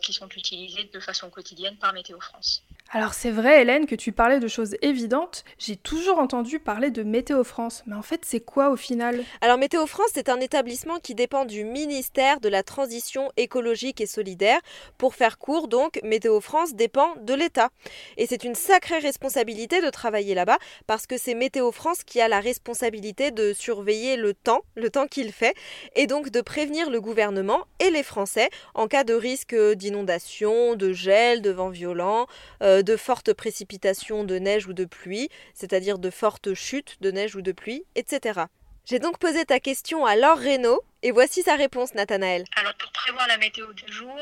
qui 0.00 0.14
sont 0.14 0.30
utilisés 0.30 0.84
de 0.84 1.00
façon 1.00 1.28
quotidienne 1.28 1.76
par 1.76 1.92
Météo 1.92 2.18
France. 2.18 2.64
Alors 2.92 3.14
c'est 3.14 3.32
vrai 3.32 3.62
Hélène 3.62 3.86
que 3.86 3.96
tu 3.96 4.12
parlais 4.12 4.38
de 4.38 4.46
choses 4.46 4.76
évidentes, 4.80 5.44
j'ai 5.58 5.74
toujours 5.74 6.20
entendu 6.20 6.60
parler 6.60 6.90
de 6.90 7.02
Météo 7.02 7.42
France, 7.42 7.82
mais 7.86 7.96
en 7.96 8.02
fait 8.02 8.20
c'est 8.24 8.38
quoi 8.38 8.70
au 8.70 8.76
final? 8.76 9.24
Alors 9.40 9.58
Météo 9.58 9.86
France 9.86 10.10
c'est 10.14 10.28
un 10.28 10.38
établissement 10.38 11.00
qui 11.00 11.16
dépend 11.16 11.46
du 11.46 11.64
ministère 11.64 12.38
de 12.38 12.48
la 12.48 12.62
Transition 12.62 13.32
écologique 13.36 14.00
et 14.00 14.06
solidaire. 14.06 14.60
Pour 14.98 15.16
faire 15.16 15.38
court 15.38 15.66
donc, 15.66 15.98
Météo 16.04 16.40
France 16.40 16.74
dépend 16.74 17.12
de 17.20 17.34
l'État. 17.34 17.70
Et 18.18 18.26
c'est 18.26 18.44
une 18.44 18.54
sacrée 18.54 18.98
responsabilité 18.98 19.82
de 19.82 19.90
travailler 19.90 20.36
là-bas 20.36 20.58
parce 20.86 21.08
que 21.08 21.18
c'est 21.18 21.34
Météo 21.34 21.72
France 21.72 22.04
qui 22.04 22.20
a 22.20 22.28
la 22.28 22.38
responsabilité 22.38 23.32
de 23.32 23.52
surveiller 23.52 24.16
le 24.16 24.32
temps, 24.32 24.60
le 24.76 24.90
temps 24.90 25.08
qu'il 25.08 25.32
fait, 25.32 25.54
et 25.96 26.06
donc 26.06 26.30
de 26.30 26.40
prévenir 26.40 26.88
le 26.88 27.00
gouvernement 27.00 27.66
et 27.80 27.90
les 27.90 28.04
Français 28.04 28.48
en 28.74 28.86
cas 28.86 29.02
de 29.02 29.14
risque 29.14 29.56
d'inondation, 29.74 30.76
de 30.76 30.92
gel, 30.92 31.42
de 31.42 31.50
vent 31.50 31.70
violent. 31.70 32.28
Euh, 32.62 32.75
euh, 32.76 32.82
de 32.82 32.96
fortes 32.96 33.32
précipitations 33.32 34.24
de 34.24 34.36
neige 34.38 34.66
ou 34.66 34.72
de 34.72 34.84
pluie, 34.84 35.28
c'est-à-dire 35.54 35.98
de 35.98 36.10
fortes 36.10 36.54
chutes 36.54 36.96
de 37.00 37.10
neige 37.10 37.36
ou 37.36 37.42
de 37.42 37.52
pluie, 37.52 37.84
etc. 37.94 38.42
J'ai 38.84 38.98
donc 39.00 39.18
posé 39.18 39.44
ta 39.44 39.58
question 39.58 40.06
à 40.06 40.14
Laure 40.14 40.38
Reynaud 40.38 40.84
et 41.02 41.10
voici 41.10 41.42
sa 41.42 41.56
réponse, 41.56 41.94
Nathanaël. 41.94 42.44
Alors 42.54 42.74
pour 42.74 42.92
prévoir 42.92 43.26
la 43.26 43.36
météo 43.36 43.72
du 43.72 43.92
jour, 43.92 44.16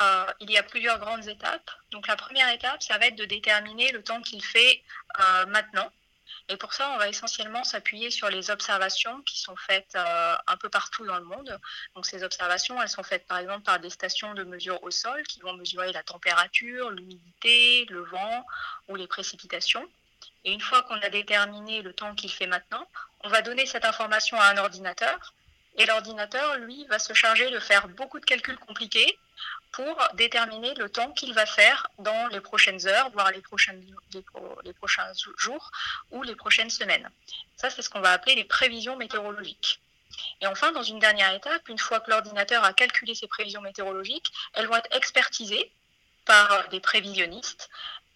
euh, 0.00 0.26
il 0.40 0.50
y 0.50 0.58
a 0.58 0.62
plusieurs 0.62 1.00
grandes 1.00 1.26
étapes. 1.26 1.70
Donc 1.90 2.06
la 2.06 2.16
première 2.16 2.52
étape, 2.52 2.82
ça 2.82 2.98
va 2.98 3.06
être 3.06 3.16
de 3.16 3.24
déterminer 3.24 3.90
le 3.92 4.02
temps 4.02 4.20
qu'il 4.22 4.44
fait 4.44 4.82
euh, 5.18 5.46
maintenant, 5.46 5.90
et 6.48 6.56
pour 6.56 6.72
ça, 6.74 6.90
on 6.90 6.98
va 6.98 7.08
essentiellement 7.08 7.64
s'appuyer 7.64 8.10
sur 8.10 8.28
les 8.28 8.50
observations 8.50 9.20
qui 9.22 9.38
sont 9.40 9.56
faites 9.56 9.96
euh, 9.96 10.36
un 10.46 10.56
peu 10.56 10.68
partout 10.68 11.04
dans 11.04 11.18
le 11.18 11.24
monde. 11.24 11.58
Donc 11.96 12.06
ces 12.06 12.22
observations, 12.22 12.80
elles 12.80 12.88
sont 12.88 13.02
faites 13.02 13.26
par 13.26 13.38
exemple 13.38 13.62
par 13.62 13.80
des 13.80 13.90
stations 13.90 14.32
de 14.34 14.44
mesure 14.44 14.80
au 14.84 14.92
sol 14.92 15.20
qui 15.24 15.40
vont 15.40 15.54
mesurer 15.54 15.92
la 15.92 16.04
température, 16.04 16.90
l'humidité, 16.90 17.86
le 17.90 18.04
vent 18.04 18.46
ou 18.88 18.94
les 18.94 19.08
précipitations. 19.08 19.84
Et 20.44 20.52
une 20.52 20.60
fois 20.60 20.82
qu'on 20.84 21.00
a 21.00 21.08
déterminé 21.08 21.82
le 21.82 21.92
temps 21.92 22.14
qu'il 22.14 22.30
fait 22.30 22.46
maintenant, 22.46 22.86
on 23.24 23.28
va 23.28 23.42
donner 23.42 23.66
cette 23.66 23.84
information 23.84 24.40
à 24.40 24.46
un 24.46 24.58
ordinateur. 24.58 25.34
Et 25.78 25.84
l'ordinateur, 25.84 26.58
lui, 26.58 26.86
va 26.86 27.00
se 27.00 27.12
charger 27.12 27.50
de 27.50 27.58
faire 27.58 27.88
beaucoup 27.88 28.20
de 28.20 28.24
calculs 28.24 28.56
compliqués 28.58 29.18
pour 29.72 29.96
déterminer 30.14 30.74
le 30.74 30.88
temps 30.88 31.10
qu'il 31.12 31.34
va 31.34 31.46
faire 31.46 31.88
dans 31.98 32.28
les 32.28 32.40
prochaines 32.40 32.86
heures, 32.86 33.10
voire 33.10 33.30
les, 33.30 33.42
prochaines, 33.42 33.84
les, 34.64 34.72
prochains 34.72 35.10
jours 35.36 35.70
ou 36.10 36.22
les 36.22 36.34
prochaines 36.34 36.70
semaines. 36.70 37.08
Ça, 37.56 37.70
c'est 37.70 37.82
ce 37.82 37.90
qu'on 37.90 38.00
va 38.00 38.12
appeler 38.12 38.34
les 38.34 38.44
prévisions 38.44 38.96
météorologiques. 38.96 39.80
Et 40.40 40.46
enfin, 40.46 40.72
dans 40.72 40.82
une 40.82 40.98
dernière 40.98 41.34
étape, 41.34 41.68
une 41.68 41.78
fois 41.78 42.00
que 42.00 42.10
l'ordinateur 42.10 42.64
a 42.64 42.72
calculé 42.72 43.14
ces 43.14 43.26
prévisions 43.26 43.60
météorologiques, 43.60 44.32
elles 44.54 44.66
vont 44.66 44.76
être 44.76 44.96
expertisées 44.96 45.70
par 46.24 46.68
des 46.68 46.80
prévisionnistes 46.80 47.68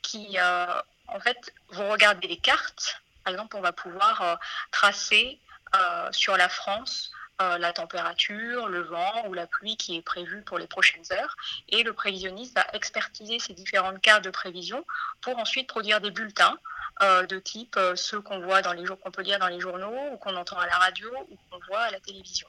qui, 0.02 0.38
euh, 0.38 0.83
en 1.09 1.21
fait, 1.21 1.52
vont 1.71 1.90
regarder 1.90 2.26
les 2.26 2.37
cartes. 2.37 3.00
Par 3.25 3.33
exemple, 3.33 3.57
on 3.57 3.61
va 3.61 3.73
pouvoir 3.73 4.23
euh, 4.23 4.35
tracer 4.71 5.38
euh, 5.75 6.11
sur 6.12 6.37
la 6.37 6.49
France 6.49 7.12
euh, 7.40 7.59
la 7.59 7.73
température, 7.73 8.68
le 8.68 8.82
vent 8.82 9.28
ou 9.28 9.35
la 9.35 9.47
pluie 9.47 9.76
qui 9.76 9.97
est 9.97 10.02
prévue 10.02 10.42
pour 10.42 10.59
les 10.59 10.66
prochaines 10.66 11.04
heures. 11.12 11.37
Et 11.68 11.82
le 11.82 11.92
prévisionniste 11.92 12.54
va 12.54 12.66
expertiser 12.75 13.38
ces 13.38 13.54
différentes 13.54 14.00
cartes 14.00 14.25
de 14.25 14.30
prévision 14.30 14.85
pour 15.20 15.38
ensuite 15.38 15.66
produire 15.66 16.00
des 16.00 16.11
bulletins 16.11 16.59
euh, 17.02 17.25
de 17.26 17.38
type 17.38 17.76
euh, 17.78 17.97
ceux 17.97 18.20
qu'on 18.20 18.40
voit 18.40 18.61
dans 18.62 18.73
les 18.73 18.85
jours 18.85 18.99
qu'on 19.00 19.11
peut 19.11 19.23
lire 19.23 19.38
dans 19.38 19.49
les 19.49 19.61
journaux 19.61 19.94
ou 20.12 20.16
qu'on 20.18 20.37
entend 20.37 20.59
à 20.59 20.66
la 20.66 20.76
radio 20.76 21.09
ou 21.30 21.37
qu'on 21.50 21.61
voit 21.66 21.80
à 21.80 21.90
la 21.90 22.00
télévision. 22.00 22.47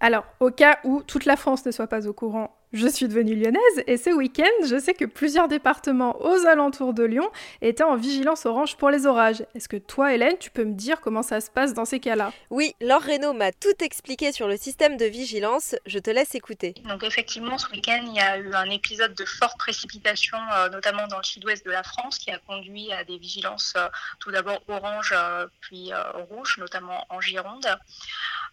Alors, 0.00 0.24
au 0.40 0.50
cas 0.50 0.78
où 0.84 1.02
toute 1.02 1.26
la 1.26 1.36
France 1.36 1.66
ne 1.66 1.70
soit 1.70 1.86
pas 1.86 2.06
au 2.08 2.12
courant 2.12 2.56
je 2.72 2.86
suis 2.86 3.08
devenue 3.08 3.34
lyonnaise 3.34 3.84
et 3.86 3.96
ce 3.96 4.10
week-end, 4.10 4.66
je 4.66 4.78
sais 4.78 4.94
que 4.94 5.04
plusieurs 5.04 5.48
départements 5.48 6.20
aux 6.22 6.46
alentours 6.46 6.94
de 6.94 7.02
Lyon 7.02 7.30
étaient 7.60 7.82
en 7.82 7.96
vigilance 7.96 8.46
orange 8.46 8.76
pour 8.76 8.90
les 8.90 9.06
orages. 9.06 9.44
Est-ce 9.54 9.68
que 9.68 9.76
toi, 9.76 10.14
Hélène, 10.14 10.36
tu 10.38 10.50
peux 10.50 10.64
me 10.64 10.74
dire 10.74 11.00
comment 11.00 11.22
ça 11.22 11.40
se 11.40 11.50
passe 11.50 11.74
dans 11.74 11.84
ces 11.84 12.00
cas-là? 12.00 12.32
Oui, 12.50 12.74
Laure 12.80 13.02
Reynaud 13.02 13.32
m'a 13.32 13.52
tout 13.52 13.82
expliqué 13.82 14.32
sur 14.32 14.48
le 14.48 14.56
système 14.56 14.96
de 14.96 15.04
vigilance. 15.04 15.74
Je 15.86 15.98
te 15.98 16.10
laisse 16.10 16.34
écouter. 16.34 16.74
Donc 16.88 17.04
effectivement, 17.04 17.58
ce 17.58 17.68
week-end, 17.70 18.02
il 18.06 18.14
y 18.14 18.20
a 18.20 18.38
eu 18.38 18.52
un 18.54 18.70
épisode 18.70 19.14
de 19.14 19.24
forte 19.24 19.58
précipitation, 19.58 20.38
euh, 20.54 20.68
notamment 20.70 21.06
dans 21.08 21.18
le 21.18 21.24
sud-ouest 21.24 21.64
de 21.66 21.70
la 21.70 21.82
France, 21.82 22.18
qui 22.18 22.30
a 22.30 22.38
conduit 22.38 22.92
à 22.92 23.04
des 23.04 23.18
vigilances 23.18 23.74
euh, 23.76 23.88
tout 24.18 24.30
d'abord 24.30 24.60
orange, 24.68 25.14
euh, 25.16 25.46
puis 25.60 25.92
rouge, 26.30 26.58
notamment 26.58 27.06
en 27.10 27.20
Gironde. 27.20 27.66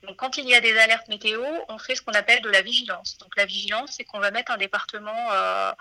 Donc, 0.03 0.15
quand 0.15 0.37
il 0.37 0.47
y 0.47 0.55
a 0.55 0.61
des 0.61 0.77
alertes 0.77 1.09
météo, 1.09 1.43
on 1.67 1.77
fait 1.77 1.95
ce 1.95 2.01
qu'on 2.01 2.13
appelle 2.13 2.41
de 2.41 2.49
la 2.49 2.61
vigilance. 2.61 3.17
Donc, 3.17 3.35
la 3.35 3.45
vigilance, 3.45 3.91
c'est 3.97 4.05
qu'on 4.05 4.19
va 4.19 4.31
mettre 4.31 4.51
un 4.51 4.57
département 4.57 5.31
euh, 5.31 5.71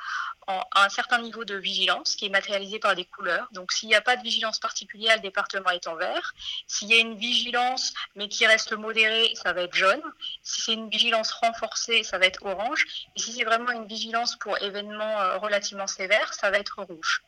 à 0.47 0.85
un 0.85 0.89
certain 0.89 1.19
niveau 1.19 1.45
de 1.45 1.55
vigilance 1.55 2.17
qui 2.17 2.27
est 2.27 2.31
matérialisé 2.31 2.81
par 2.81 2.97
des 2.97 3.05
couleurs. 3.05 3.49
Donc, 3.53 3.71
s'il 3.71 3.89
n'y 3.89 3.95
a 3.95 4.01
pas 4.01 4.17
de 4.17 4.23
vigilance 4.23 4.59
particulière, 4.59 5.15
le 5.17 5.23
département 5.23 5.71
est 5.71 5.87
en 5.87 5.95
vert. 5.95 6.35
S'il 6.67 6.89
y 6.89 6.95
a 6.95 6.99
une 6.99 7.17
vigilance, 7.17 7.95
mais 8.17 8.29
qui 8.29 8.45
reste 8.47 8.73
modérée, 8.73 9.33
ça 9.35 9.53
va 9.53 9.63
être 9.63 9.75
jaune. 9.75 10.03
Si 10.43 10.63
c'est 10.63 10.75
une 10.75 10.91
vigilance 10.91 11.31
renforcée, 11.31 12.03
ça 12.03 12.19
va 12.19 12.27
être 12.27 12.45
orange. 12.45 12.87
Et 13.15 13.21
si 13.21 13.33
c'est 13.33 13.45
vraiment 13.45 13.71
une 13.71 13.87
vigilance 13.87 14.37
pour 14.37 14.61
événements 14.61 15.21
euh, 15.21 15.39
relativement 15.39 15.87
sévères, 15.87 16.35
ça 16.35 16.51
va 16.51 16.59
être 16.59 16.83
rouge. 16.83 17.23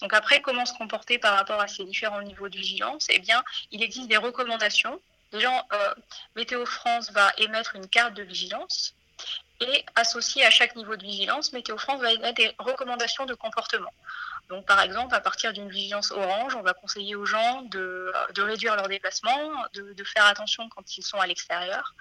Donc, 0.00 0.12
après, 0.12 0.40
comment 0.42 0.64
se 0.64 0.74
comporter 0.74 1.18
par 1.18 1.34
rapport 1.34 1.60
à 1.60 1.66
ces 1.66 1.84
différents 1.84 2.22
niveaux 2.22 2.48
de 2.48 2.56
vigilance? 2.56 3.08
Eh 3.10 3.18
bien, 3.18 3.42
il 3.72 3.82
existe 3.82 4.08
des 4.08 4.16
recommandations 4.16 5.00
Euh, 5.44 5.94
Météo 6.34 6.64
France 6.64 7.10
va 7.12 7.32
émettre 7.38 7.76
une 7.76 7.88
carte 7.88 8.14
de 8.14 8.22
vigilance 8.22 8.94
et 9.60 9.84
associé 9.94 10.44
à 10.44 10.50
chaque 10.50 10.76
niveau 10.76 10.96
de 10.96 11.02
vigilance, 11.02 11.52
Météo 11.52 11.78
France 11.78 12.00
va 12.00 12.12
émettre 12.12 12.34
des 12.34 12.54
recommandations 12.58 13.24
de 13.24 13.34
comportement. 13.34 13.92
Donc, 14.50 14.64
par 14.66 14.80
exemple, 14.80 15.14
à 15.14 15.20
partir 15.20 15.52
d'une 15.52 15.68
vigilance 15.68 16.12
orange, 16.12 16.54
on 16.54 16.62
va 16.62 16.72
conseiller 16.72 17.16
aux 17.16 17.26
gens 17.26 17.62
de, 17.62 18.12
réduire 18.36 18.76
leurs 18.76 18.88
déplacements, 18.88 19.50
de, 19.74 20.04
faire 20.04 20.26
attention 20.26 20.68
quand 20.68 20.96
ils 20.96 21.02
sont 21.02 21.18
à 21.18 21.26
l'extérieur. 21.26 21.94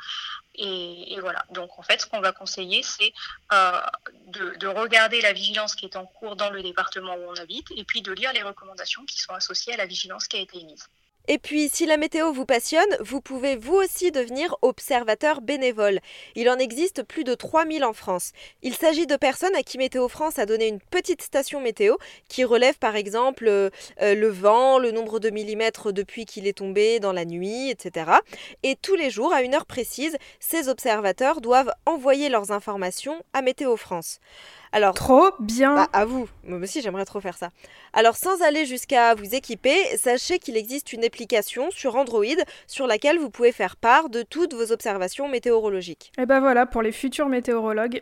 Et, 0.56 1.18
voilà. 1.22 1.44
Donc, 1.51 1.80
en 1.80 1.82
fait, 1.82 2.01
ce 2.01 2.06
qu'on 2.06 2.20
va 2.20 2.34
conseiller, 2.34 2.84
c'est 2.84 3.13
euh, 3.51 3.82
de, 4.27 4.56
de, 4.58 4.68
regarder 4.68 5.22
la 5.22 5.34
vigilance 5.34 5.75
qui 5.75 5.86
est 5.86 5.96
en 5.96 6.06
cours 6.06 6.36
dans 6.36 6.51
le 6.51 6.62
département 6.62 7.15
où 7.15 7.30
on 7.30 7.36
habite 7.38 7.72
et 7.72 7.84
puis 7.84 8.01
de 8.01 8.12
lire 8.12 8.32
les 8.34 8.44
recommandations 8.44 9.06
qui 9.06 9.20
sont 9.20 9.34
associées 9.34 9.74
à 9.74 9.77
la 9.77 9.88
vigilance 9.88 10.27
qui 10.27 10.38
a 10.38 10.42
été 10.42 10.60
émise. 10.60 10.88
Et 11.27 11.39
puis, 11.39 11.70
si 11.70 11.86
la 11.86 11.98
météo 11.98 12.32
vous 12.32 12.46
passionne, 12.46 12.98
vous 13.00 13.22
pouvez 13.22 13.55
vous 13.55 13.75
aussi 13.75 14.12
devenir 14.12 14.55
observateur 14.62 15.41
bénévole. 15.41 16.00
Il 16.36 16.50
en 16.50 16.58
existe 16.58 17.03
plus 17.03 17.24
de 17.24 17.34
3000 17.34 17.84
en 17.84 17.94
France. 17.94 18.32
Il 18.62 18.75
s'agit 18.75 19.08
de 19.08 19.15
personnes 19.15 19.55
à 19.55 19.63
qui 19.63 19.77
Météo 19.77 20.08
France 20.08 20.38
a 20.38 20.46
donné 20.46 20.67
une 20.67 20.79
petite 20.79 21.22
station 21.22 21.62
météo 21.62 21.96
qui 22.29 22.44
relève 22.44 22.77
par 22.77 22.96
exemple 22.96 23.48
euh, 23.48 23.70
euh, 24.01 24.13
le 24.13 24.27
vent, 24.27 24.77
le 24.77 24.91
nombre 24.91 25.20
de 25.20 25.29
millimètres 25.29 25.91
depuis 25.91 26.25
qu'il 26.25 26.48
est 26.48 26.58
tombé 26.58 27.00
dans 27.00 27.13
la 27.13 27.25
nuit, 27.25 27.70
etc. 27.70 28.12
Et 28.63 28.75
tous 28.75 28.96
les 28.96 29.10
jours, 29.10 29.34
à 29.34 29.41
une 29.41 29.55
heure 29.55 29.65
précise, 29.65 30.17
ces 30.39 30.70
observateurs 30.70 31.41
doivent 31.41 31.74
envoyer 31.86 32.29
leurs 32.29 32.51
informations 32.51 33.24
à 33.34 33.41
Météo 33.41 33.75
France. 33.77 34.20
Alors, 34.75 34.94
Trop 34.94 35.29
bien. 35.39 35.74
bah, 35.74 35.88
à 35.94 36.03
vous, 36.03 36.27
moi 36.44 36.60
aussi 36.60 36.82
j'aimerais 36.82 37.05
trop 37.05 37.22
faire 37.22 37.38
ça. 37.38 37.50
Alors 37.94 38.17
sans 38.17 38.41
aller 38.41 38.65
jusqu'à 38.65 39.15
vous 39.15 39.34
équiper, 39.34 39.77
sachez 39.96 40.38
qu'il 40.38 40.58
existe 40.58 40.91
une 40.91 41.05
application 41.05 41.72
sur 41.72 41.96
Android 41.96 42.25
sur 42.67 42.86
laquelle 42.86 43.17
vous 43.17 43.29
pouvez 43.29 43.53
faire 43.53 43.77
part 43.77 44.10
de 44.10 44.22
toutes 44.22 44.53
vos 44.53 44.74
observations 44.74 45.29
météorologiques. 45.29 46.12
Et 46.17 46.25
ben 46.25 46.41
voilà, 46.41 46.65
pour 46.65 46.82
les 46.82 46.91
futurs 46.91 47.29
météorologues, 47.29 48.01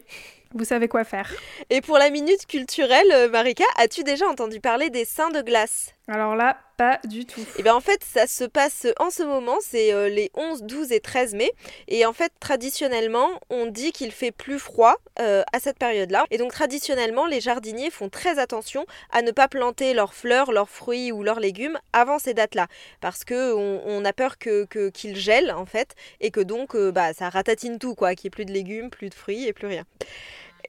vous 0.56 0.66
savez 0.66 0.88
quoi 0.88 1.04
faire. 1.04 1.32
Et 1.70 1.82
pour 1.82 2.00
la 2.00 2.10
minute 2.10 2.48
culturelle, 2.48 3.12
euh, 3.12 3.30
Marika, 3.30 3.66
as-tu 3.78 4.04
déjà 4.04 4.28
entendu 4.28 4.60
parler 4.60 4.90
des 4.90 5.06
saints 5.06 5.30
de 5.30 5.42
glace? 5.42 5.94
Alors 6.10 6.36
là, 6.36 6.58
pas 6.76 7.00
du 7.06 7.26
tout. 7.26 7.40
Et 7.58 7.64
bien 7.64 7.74
en 7.74 7.80
fait, 7.80 8.04
ça 8.04 8.28
se 8.28 8.44
passe 8.44 8.88
en 9.00 9.10
ce 9.10 9.24
moment, 9.24 9.56
c'est 9.62 9.94
euh, 9.94 10.10
les 10.10 10.32
11, 10.34 10.64
12 10.64 10.92
et 10.92 11.00
13 11.00 11.34
mai. 11.34 11.50
Et 11.88 12.06
en 12.06 12.12
fait, 12.12 12.34
traditionnellement, 12.42 13.30
on 13.50 13.68
dit 13.68 13.94
qu'il 13.94 14.12
fait 14.12 14.32
plus 14.34 14.60
froid 14.60 14.96
euh, 15.22 15.44
à 15.54 15.62
cette 15.62 15.78
période-là. 15.80 16.26
Et 16.30 16.38
donc 16.38 16.52
traditionnellement, 16.52 17.26
les 17.26 17.40
jardiniers 17.40 17.90
font 17.90 18.10
très 18.10 18.38
attention 18.38 18.86
à 19.12 19.22
ne 19.22 19.32
pas 19.32 19.48
planter 19.48 19.94
leurs 19.94 20.14
fleurs, 20.14 20.52
leurs 20.52 20.70
fruits 20.70 21.14
ou 21.14 21.24
leurs 21.24 21.40
légumes 21.40 21.80
avant 21.94 22.20
ces 22.20 22.34
dates-là. 22.34 22.68
Parce 23.00 23.24
que 23.24 23.54
on, 23.54 24.04
a 24.04 24.12
peur 24.12 24.38
que, 24.38 24.66
que- 24.66 24.90
qu'ils 24.90 25.16
gèlent 25.16 25.54
en 25.54 25.66
fait. 25.66 25.96
Et 26.20 26.32
que 26.32 26.42
donc, 26.42 26.76
euh, 26.76 26.92
bah, 26.92 27.14
ça 27.14 27.30
ratatine 27.30 27.80
tout, 27.80 27.96
quoi. 27.96 28.14
Qu'il 28.16 28.26
n'y 28.26 28.28
ait 28.28 28.32
plus 28.32 28.46
de 28.46 28.52
légumes, 28.52 28.90
plus 28.90 29.08
de 29.08 29.16
fruits 29.16 29.48
et 29.48 29.54
plus 29.54 29.68
rien. 29.68 29.86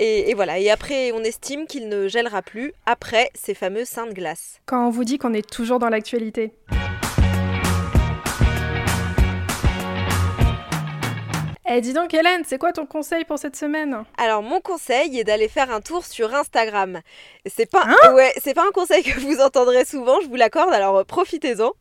Et, 0.00 0.30
et 0.30 0.34
voilà, 0.34 0.58
et 0.58 0.70
après 0.70 1.12
on 1.12 1.22
estime 1.22 1.66
qu'il 1.66 1.88
ne 1.88 2.08
gèlera 2.08 2.42
plus 2.42 2.72
après 2.84 3.30
ces 3.34 3.54
fameux 3.54 3.84
saints 3.84 4.06
de 4.06 4.12
glace. 4.12 4.60
Quand 4.66 4.88
on 4.88 4.90
vous 4.90 5.04
dit 5.04 5.18
qu'on 5.18 5.32
est 5.32 5.48
toujours 5.48 5.78
dans 5.78 5.88
l'actualité. 5.88 6.52
Eh 11.66 11.80
dis 11.80 11.92
donc 11.92 12.12
Hélène, 12.12 12.42
c'est 12.44 12.58
quoi 12.58 12.72
ton 12.72 12.86
conseil 12.86 13.24
pour 13.24 13.38
cette 13.38 13.56
semaine? 13.56 14.04
Alors 14.18 14.42
mon 14.42 14.60
conseil 14.60 15.18
est 15.18 15.24
d'aller 15.24 15.48
faire 15.48 15.70
un 15.70 15.80
tour 15.80 16.04
sur 16.04 16.34
Instagram. 16.34 17.00
C'est 17.46 17.70
pas 17.70 17.86
ouais, 18.12 18.32
c'est 18.42 18.52
pas 18.52 18.66
un 18.66 18.72
conseil 18.72 19.02
que 19.02 19.18
vous 19.20 19.40
entendrez 19.40 19.84
souvent, 19.84 20.20
je 20.20 20.26
vous 20.26 20.34
l'accorde. 20.34 20.74
Alors 20.74 20.96
euh, 20.98 21.04
profitez-en. 21.04 21.72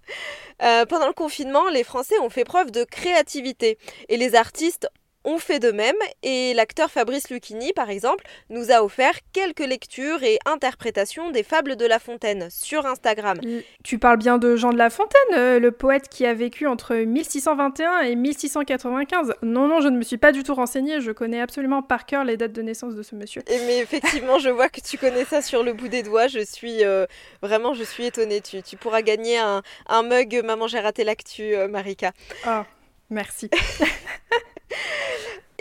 Euh, 0.61 0.85
pendant 0.85 1.07
le 1.07 1.13
confinement, 1.13 1.67
les 1.69 1.83
Français 1.83 2.17
ont 2.19 2.29
fait 2.29 2.45
preuve 2.45 2.71
de 2.71 2.83
créativité 2.83 3.77
et 4.07 4.17
les 4.17 4.35
artistes 4.35 4.87
ont 5.25 5.37
fait 5.37 5.59
de 5.59 5.71
même 5.71 5.95
et 6.21 6.53
l'acteur 6.53 6.91
Fabrice 6.91 7.29
Lucchini 7.29 7.73
par 7.73 7.89
exemple 7.89 8.23
nous 8.49 8.71
a 8.71 8.83
offert 8.83 9.13
quelques 9.31 9.65
lectures 9.65 10.23
et 10.23 10.39
interprétations 10.45 11.31
des 11.31 11.43
fables 11.43 11.75
de 11.75 11.85
La 11.85 11.99
Fontaine 11.99 12.47
sur 12.49 12.85
Instagram. 12.85 13.39
Tu 13.83 13.99
parles 13.99 14.17
bien 14.17 14.37
de 14.37 14.55
Jean 14.55 14.71
de 14.71 14.77
La 14.77 14.89
Fontaine, 14.89 15.21
euh, 15.35 15.59
le 15.59 15.71
poète 15.71 16.09
qui 16.09 16.25
a 16.25 16.33
vécu 16.33 16.67
entre 16.67 16.95
1621 16.95 17.99
et 18.01 18.15
1695. 18.15 19.33
Non, 19.41 19.67
non, 19.67 19.81
je 19.81 19.87
ne 19.87 19.97
me 19.97 20.03
suis 20.03 20.17
pas 20.17 20.31
du 20.31 20.43
tout 20.43 20.53
renseignée, 20.53 21.01
je 21.01 21.11
connais 21.11 21.41
absolument 21.41 21.81
par 21.81 22.05
cœur 22.05 22.23
les 22.23 22.37
dates 22.37 22.53
de 22.53 22.61
naissance 22.61 22.95
de 22.95 23.03
ce 23.03 23.15
monsieur. 23.15 23.41
Et 23.47 23.59
mais 23.65 23.79
effectivement, 23.79 24.39
je 24.39 24.49
vois 24.49 24.69
que 24.69 24.81
tu 24.81 24.97
connais 24.97 25.25
ça 25.25 25.41
sur 25.41 25.63
le 25.63 25.73
bout 25.73 25.87
des 25.87 26.03
doigts. 26.03 26.27
Je 26.27 26.39
suis 26.39 26.83
euh, 26.83 27.05
vraiment, 27.41 27.73
je 27.73 27.83
suis 27.83 28.05
étonnée. 28.05 28.41
Tu, 28.41 28.61
tu 28.61 28.77
pourras 28.77 29.01
gagner 29.01 29.37
un, 29.37 29.61
un 29.87 30.03
mug 30.03 30.41
Maman 30.43 30.67
j'ai 30.67 30.79
raté 30.79 31.03
l'actu, 31.03 31.55
euh, 31.55 31.67
Marika. 31.67 32.11
Ah, 32.45 32.65
merci. 33.09 33.49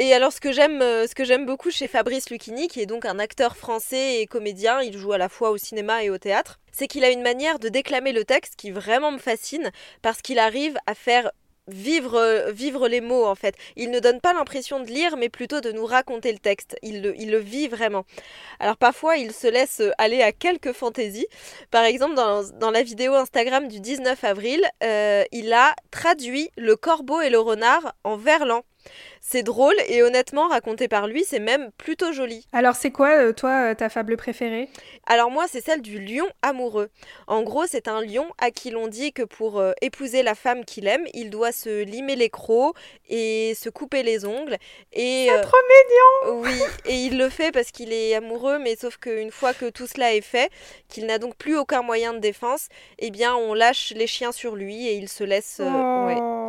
Et 0.02 0.14
alors, 0.14 0.32
ce 0.32 0.40
que 0.40 0.50
j'aime, 0.50 0.82
euh, 0.82 1.06
ce 1.06 1.14
que 1.14 1.22
j'aime 1.22 1.46
beaucoup 1.46 1.70
chez 1.70 1.86
Fabrice 1.86 2.28
Lucchini, 2.28 2.66
qui 2.66 2.80
est 2.80 2.86
donc 2.86 3.04
un 3.04 3.20
acteur 3.20 3.56
français 3.56 4.20
et 4.20 4.26
comédien, 4.26 4.82
il 4.82 4.98
joue 4.98 5.12
à 5.12 5.18
la 5.18 5.28
fois 5.28 5.50
au 5.50 5.58
cinéma 5.58 6.02
et 6.02 6.10
au 6.10 6.18
théâtre, 6.18 6.58
c'est 6.72 6.88
qu'il 6.88 7.04
a 7.04 7.10
une 7.10 7.22
manière 7.22 7.60
de 7.60 7.68
déclamer 7.68 8.10
le 8.10 8.24
texte 8.24 8.56
qui 8.56 8.72
vraiment 8.72 9.12
me 9.12 9.18
fascine 9.18 9.70
parce 10.02 10.20
qu'il 10.20 10.40
arrive 10.40 10.76
à 10.88 10.96
faire 10.96 11.30
vivre, 11.68 12.16
euh, 12.16 12.50
vivre 12.50 12.88
les 12.88 13.00
mots 13.00 13.26
en 13.26 13.36
fait. 13.36 13.54
Il 13.76 13.92
ne 13.92 14.00
donne 14.00 14.20
pas 14.20 14.32
l'impression 14.32 14.80
de 14.80 14.88
lire, 14.88 15.16
mais 15.16 15.28
plutôt 15.28 15.60
de 15.60 15.70
nous 15.70 15.86
raconter 15.86 16.32
le 16.32 16.40
texte. 16.40 16.74
Il 16.82 17.02
le, 17.02 17.38
vit 17.38 17.68
vraiment. 17.68 18.04
Alors 18.58 18.78
parfois, 18.78 19.18
il 19.18 19.30
se 19.32 19.46
laisse 19.46 19.80
aller 19.98 20.20
à 20.20 20.32
quelques 20.32 20.72
fantaisies. 20.72 21.28
Par 21.70 21.84
exemple, 21.84 22.16
dans, 22.16 22.70
la 22.72 22.82
vidéo 22.82 23.14
Instagram 23.14 23.68
du 23.68 23.78
19 23.78 24.24
avril, 24.24 24.68
euh, 24.82 25.22
il 25.30 25.52
a 25.52 25.76
traduit 25.92 26.50
le 26.56 26.74
corbeau 26.74 27.20
et 27.20 27.30
le 27.30 27.38
renard 27.38 27.94
en 28.02 28.16
verlan. 28.16 28.64
C'est 29.20 29.42
drôle 29.42 29.76
et 29.88 30.02
honnêtement, 30.02 30.48
raconté 30.48 30.88
par 30.88 31.06
lui, 31.06 31.24
c'est 31.24 31.38
même 31.38 31.70
plutôt 31.78 32.12
joli. 32.12 32.46
Alors 32.52 32.74
c'est 32.74 32.90
quoi, 32.90 33.10
euh, 33.18 33.32
toi, 33.32 33.70
euh, 33.70 33.74
ta 33.74 33.88
fable 33.88 34.16
préférée? 34.16 34.68
Alors 35.06 35.30
moi, 35.30 35.46
c'est 35.48 35.60
celle 35.64 35.80
du 35.80 36.00
lion 36.00 36.26
amoureux. 36.42 36.90
En 37.26 37.42
gros, 37.42 37.66
c'est 37.66 37.88
un 37.88 38.00
lion 38.02 38.26
à 38.38 38.50
qui 38.50 38.70
l'on 38.70 38.88
dit 38.88 39.12
que 39.12 39.22
pour 39.22 39.60
euh, 39.60 39.72
épouser 39.80 40.22
la 40.22 40.34
femme 40.34 40.64
qu'il 40.64 40.86
aime, 40.86 41.06
il 41.14 41.30
doit 41.30 41.52
se 41.52 41.82
limer 41.82 42.16
les 42.16 42.30
crocs 42.30 42.76
et 43.08 43.54
se 43.54 43.68
couper 43.68 44.02
les 44.02 44.24
ongles. 44.24 44.56
Et 44.92 45.26
C'est 45.28 45.38
euh, 45.38 45.42
trop 45.42 45.56
mignon 45.68 46.42
oui, 46.42 46.60
et 46.86 46.94
il 46.96 47.18
le 47.18 47.28
fait 47.28 47.52
parce 47.52 47.70
qu'il 47.70 47.92
est 47.92 48.14
amoureux, 48.14 48.58
mais 48.58 48.76
sauf 48.76 48.96
qu'une 48.96 49.30
fois 49.30 49.54
que 49.54 49.70
tout 49.70 49.86
cela 49.86 50.14
est 50.14 50.20
fait, 50.20 50.50
qu'il 50.88 51.06
n'a 51.06 51.18
donc 51.18 51.36
plus 51.36 51.56
aucun 51.56 51.82
moyen 51.82 52.12
de 52.12 52.18
défense, 52.18 52.68
eh 52.98 53.10
bien, 53.10 53.34
on 53.34 53.54
lâche 53.54 53.92
les 53.96 54.06
chiens 54.06 54.32
sur 54.32 54.56
lui 54.56 54.88
et 54.88 54.94
il 54.94 55.08
se 55.08 55.24
laisse. 55.24 55.58
euh, 55.60 56.06
ouais. 56.06 56.41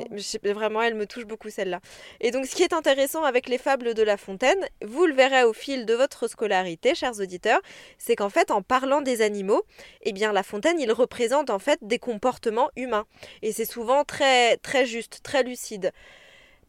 Oh. 0.00 0.06
Oui, 0.10 0.18
je 0.18 0.22
sais- 0.22 0.40
vraiment, 0.52 0.82
elle 0.82 0.94
me 0.94 1.06
touche 1.06 1.24
beaucoup 1.26 1.50
celle-là. 1.50 1.80
Et 2.20 2.30
donc, 2.30 2.46
ce 2.46 2.54
qui 2.54 2.62
est 2.62 2.72
intéressant 2.72 3.24
avec 3.24 3.48
les 3.48 3.58
fables 3.58 3.94
de 3.94 4.02
La 4.02 4.16
Fontaine, 4.16 4.64
vous 4.84 5.06
le 5.06 5.14
verrez 5.14 5.44
au 5.44 5.52
fil 5.52 5.86
de 5.86 5.94
votre 5.94 6.28
scolarité, 6.28 6.94
chers 6.94 7.18
auditeurs, 7.20 7.60
c'est 7.98 8.16
qu'en 8.16 8.30
fait, 8.30 8.50
en 8.50 8.62
parlant 8.62 9.00
des 9.00 9.22
animaux, 9.22 9.62
eh 10.02 10.12
bien, 10.12 10.32
La 10.32 10.42
Fontaine, 10.42 10.78
il 10.80 10.92
représente 10.92 11.50
en 11.50 11.58
fait 11.58 11.78
des 11.82 11.98
comportements 11.98 12.70
humains. 12.76 13.06
Et 13.42 13.52
c'est 13.52 13.64
souvent 13.64 14.04
très, 14.04 14.56
très 14.58 14.86
juste, 14.86 15.20
très 15.22 15.42
lucide. 15.42 15.92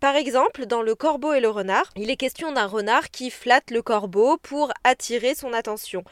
Par 0.03 0.17
exemple, 0.17 0.65
dans 0.65 0.81
Le 0.81 0.95
Corbeau 0.95 1.31
et 1.31 1.39
le 1.39 1.47
Renard, 1.47 1.89
il 1.95 2.09
est 2.09 2.17
question 2.17 2.51
d'un 2.51 2.65
renard 2.65 3.09
qui 3.09 3.29
flatte 3.29 3.71
le 3.71 3.81
corbeau 3.81 4.35
pour 4.35 4.73
attirer 4.83 5.33
son 5.33 5.53
attention. 5.53 6.03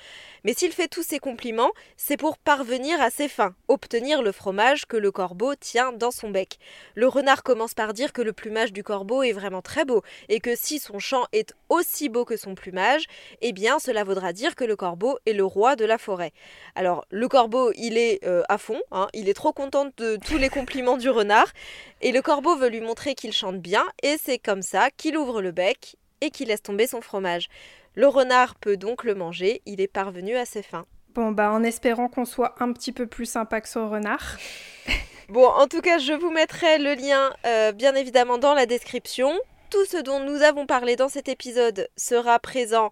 Mais 0.46 0.54
s'il 0.54 0.72
fait 0.72 0.88
tous 0.88 1.04
ces 1.04 1.20
compliments, 1.20 1.72
c'est 1.98 2.16
pour 2.16 2.38
parvenir 2.38 3.02
à 3.02 3.10
ses 3.10 3.28
fins, 3.28 3.54
obtenir 3.68 4.22
le 4.22 4.32
fromage 4.32 4.86
que 4.86 4.96
le 4.96 5.12
corbeau 5.12 5.56
tient 5.56 5.92
dans 5.92 6.10
son 6.10 6.30
bec. 6.30 6.58
Le 6.96 7.10
renard 7.10 7.44
commence 7.44 7.74
par 7.74 7.94
dire 7.94 8.14
que 8.14 8.22
le 8.22 8.32
plumage 8.32 8.72
du 8.72 8.82
corbeau 8.82 9.24
est 9.24 9.34
vraiment 9.34 9.62
très 9.62 9.84
beau, 9.84 10.04
et 10.30 10.40
que 10.40 10.56
si 10.56 10.80
son 10.80 11.00
chant 11.00 11.26
est 11.34 11.54
aussi 11.68 12.08
beau 12.08 12.24
que 12.24 12.38
son 12.38 12.56
plumage, 12.56 13.04
eh 13.42 13.52
bien 13.52 13.78
cela 13.78 14.06
vaudra 14.06 14.32
dire 14.32 14.56
que 14.56 14.64
le 14.64 14.78
corbeau 14.78 15.20
est 15.26 15.34
le 15.34 15.44
roi 15.44 15.76
de 15.76 15.84
la 15.84 15.98
forêt. 15.98 16.32
Alors 16.76 17.06
le 17.12 17.28
corbeau, 17.28 17.74
il 17.76 17.98
est 17.98 18.26
euh, 18.26 18.42
à 18.48 18.58
fond, 18.58 18.80
hein, 18.92 19.10
il 19.14 19.28
est 19.28 19.34
trop 19.34 19.52
content 19.52 19.90
de 19.98 20.18
tous 20.26 20.38
les 20.38 20.50
compliments 20.50 20.98
du 20.98 21.10
renard, 21.10 21.52
et 22.00 22.14
le 22.14 22.22
corbeau 22.22 22.56
veut 22.56 22.70
lui 22.70 22.82
montrer 22.82 23.16
qu'il 23.16 23.34
chante 23.34 23.60
bien, 23.60 23.81
et 24.04 24.18
c'est 24.18 24.40
comme 24.40 24.62
ça 24.62 24.90
qu'il 24.92 25.18
ouvre 25.18 25.42
le 25.42 25.52
bec 25.52 25.98
et 26.22 26.30
qu'il 26.30 26.48
laisse 26.50 26.62
tomber 26.62 26.88
son 26.88 27.02
fromage. 27.02 27.50
Le 27.96 28.08
renard 28.08 28.56
peut 28.56 28.78
donc 28.78 29.04
le 29.04 29.16
manger, 29.16 29.62
il 29.66 29.82
est 29.82 29.88
parvenu 29.88 30.36
à 30.36 30.46
ses 30.46 30.64
fins. 30.64 30.86
Bon, 31.14 31.32
bah 31.32 31.52
en 31.52 31.64
espérant 31.64 32.08
qu'on 32.08 32.26
soit 32.26 32.56
un 32.60 32.72
petit 32.72 32.94
peu 32.94 33.06
plus 33.06 33.26
sympa 33.26 33.62
que 33.62 33.70
ce 33.70 33.80
renard. 33.80 34.38
Bon, 35.30 35.46
en 35.46 35.66
tout 35.66 35.80
cas, 35.80 35.98
je 35.98 36.12
vous 36.12 36.30
mettrai 36.30 36.78
le 36.78 36.94
lien, 36.94 37.32
euh, 37.46 37.72
bien 37.72 37.96
évidemment, 37.96 38.38
dans 38.38 38.54
la 38.54 38.66
description. 38.66 39.32
Tout 39.70 39.86
ce 39.86 39.96
dont 39.96 40.20
nous 40.20 40.42
avons 40.42 40.66
parlé 40.66 40.98
dans 40.98 41.08
cet 41.08 41.30
épisode 41.30 41.88
sera 41.96 42.38
présent 42.38 42.92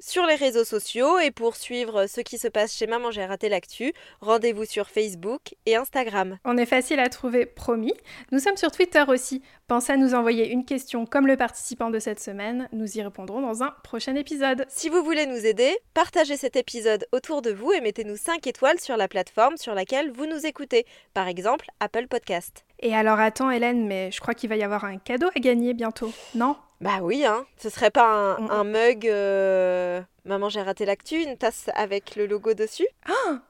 sur 0.00 0.26
les 0.26 0.34
réseaux 0.34 0.64
sociaux 0.64 1.18
et 1.18 1.30
pour 1.30 1.56
suivre 1.56 2.06
ce 2.06 2.20
qui 2.20 2.38
se 2.38 2.48
passe 2.48 2.74
chez 2.74 2.86
Maman 2.86 3.10
j'ai 3.10 3.24
raté 3.24 3.48
l'actu, 3.48 3.92
rendez-vous 4.20 4.64
sur 4.64 4.88
Facebook 4.88 5.54
et 5.66 5.76
Instagram. 5.76 6.38
On 6.44 6.56
est 6.56 6.66
facile 6.66 6.98
à 6.98 7.08
trouver, 7.08 7.46
promis. 7.46 7.94
Nous 8.32 8.38
sommes 8.38 8.56
sur 8.56 8.72
Twitter 8.72 9.04
aussi. 9.06 9.42
Pensez 9.68 9.92
à 9.92 9.96
nous 9.96 10.14
envoyer 10.14 10.50
une 10.50 10.64
question 10.64 11.06
comme 11.06 11.26
le 11.26 11.36
participant 11.36 11.90
de 11.90 11.98
cette 11.98 12.20
semaine. 12.20 12.68
Nous 12.72 12.98
y 12.98 13.02
répondrons 13.02 13.40
dans 13.40 13.62
un 13.62 13.74
prochain 13.84 14.14
épisode. 14.16 14.64
Si 14.68 14.88
vous 14.88 15.04
voulez 15.04 15.26
nous 15.26 15.46
aider, 15.46 15.76
partagez 15.94 16.36
cet 16.36 16.56
épisode 16.56 17.06
autour 17.12 17.42
de 17.42 17.52
vous 17.52 17.72
et 17.72 17.80
mettez-nous 17.80 18.16
5 18.16 18.46
étoiles 18.46 18.80
sur 18.80 18.96
la 18.96 19.08
plateforme 19.08 19.56
sur 19.56 19.74
laquelle 19.74 20.10
vous 20.10 20.26
nous 20.26 20.46
écoutez, 20.46 20.86
par 21.14 21.28
exemple 21.28 21.66
Apple 21.78 22.08
Podcast. 22.08 22.64
Et 22.80 22.94
alors 22.94 23.20
attends 23.20 23.50
Hélène, 23.50 23.86
mais 23.86 24.10
je 24.10 24.20
crois 24.20 24.34
qu'il 24.34 24.48
va 24.48 24.56
y 24.56 24.62
avoir 24.62 24.84
un 24.84 24.98
cadeau 24.98 25.28
à 25.36 25.40
gagner 25.40 25.74
bientôt, 25.74 26.12
non? 26.34 26.56
Bah 26.80 27.00
oui, 27.02 27.24
hein. 27.26 27.44
Ce 27.58 27.68
serait 27.68 27.90
pas 27.90 28.06
un, 28.06 28.40
Mm. 28.40 28.50
un 28.50 28.64
mug 28.64 29.06
euh, 29.08 30.00
Maman 30.24 30.48
j'ai 30.48 30.62
raté 30.62 30.84
l'actu, 30.84 31.16
une 31.22 31.36
tasse 31.36 31.68
avec 31.74 32.14
le 32.16 32.26
logo 32.26 32.52
dessus? 32.54 32.86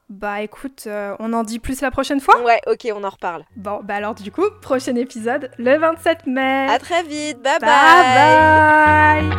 Bah 0.09 0.41
écoute, 0.41 0.85
euh, 0.87 1.15
on 1.19 1.33
en 1.33 1.43
dit 1.45 1.59
plus 1.59 1.81
la 1.81 1.91
prochaine 1.91 2.21
fois 2.21 2.41
Ouais, 2.43 2.61
ok, 2.67 2.89
on 2.95 3.03
en 3.05 3.11
reparle. 3.11 3.45
Bon, 3.57 3.81
bah 3.85 3.95
alors 3.97 4.15
du 4.15 4.31
coup, 4.33 4.45
prochain 4.63 4.95
épisode 4.97 5.51
le 5.59 5.77
27 5.79 6.27
mai. 6.27 6.67
À 6.71 6.79
très 6.79 7.03
vite, 7.03 7.41
bye 7.43 7.59
bye 7.61 9.31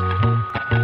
bye 0.71 0.80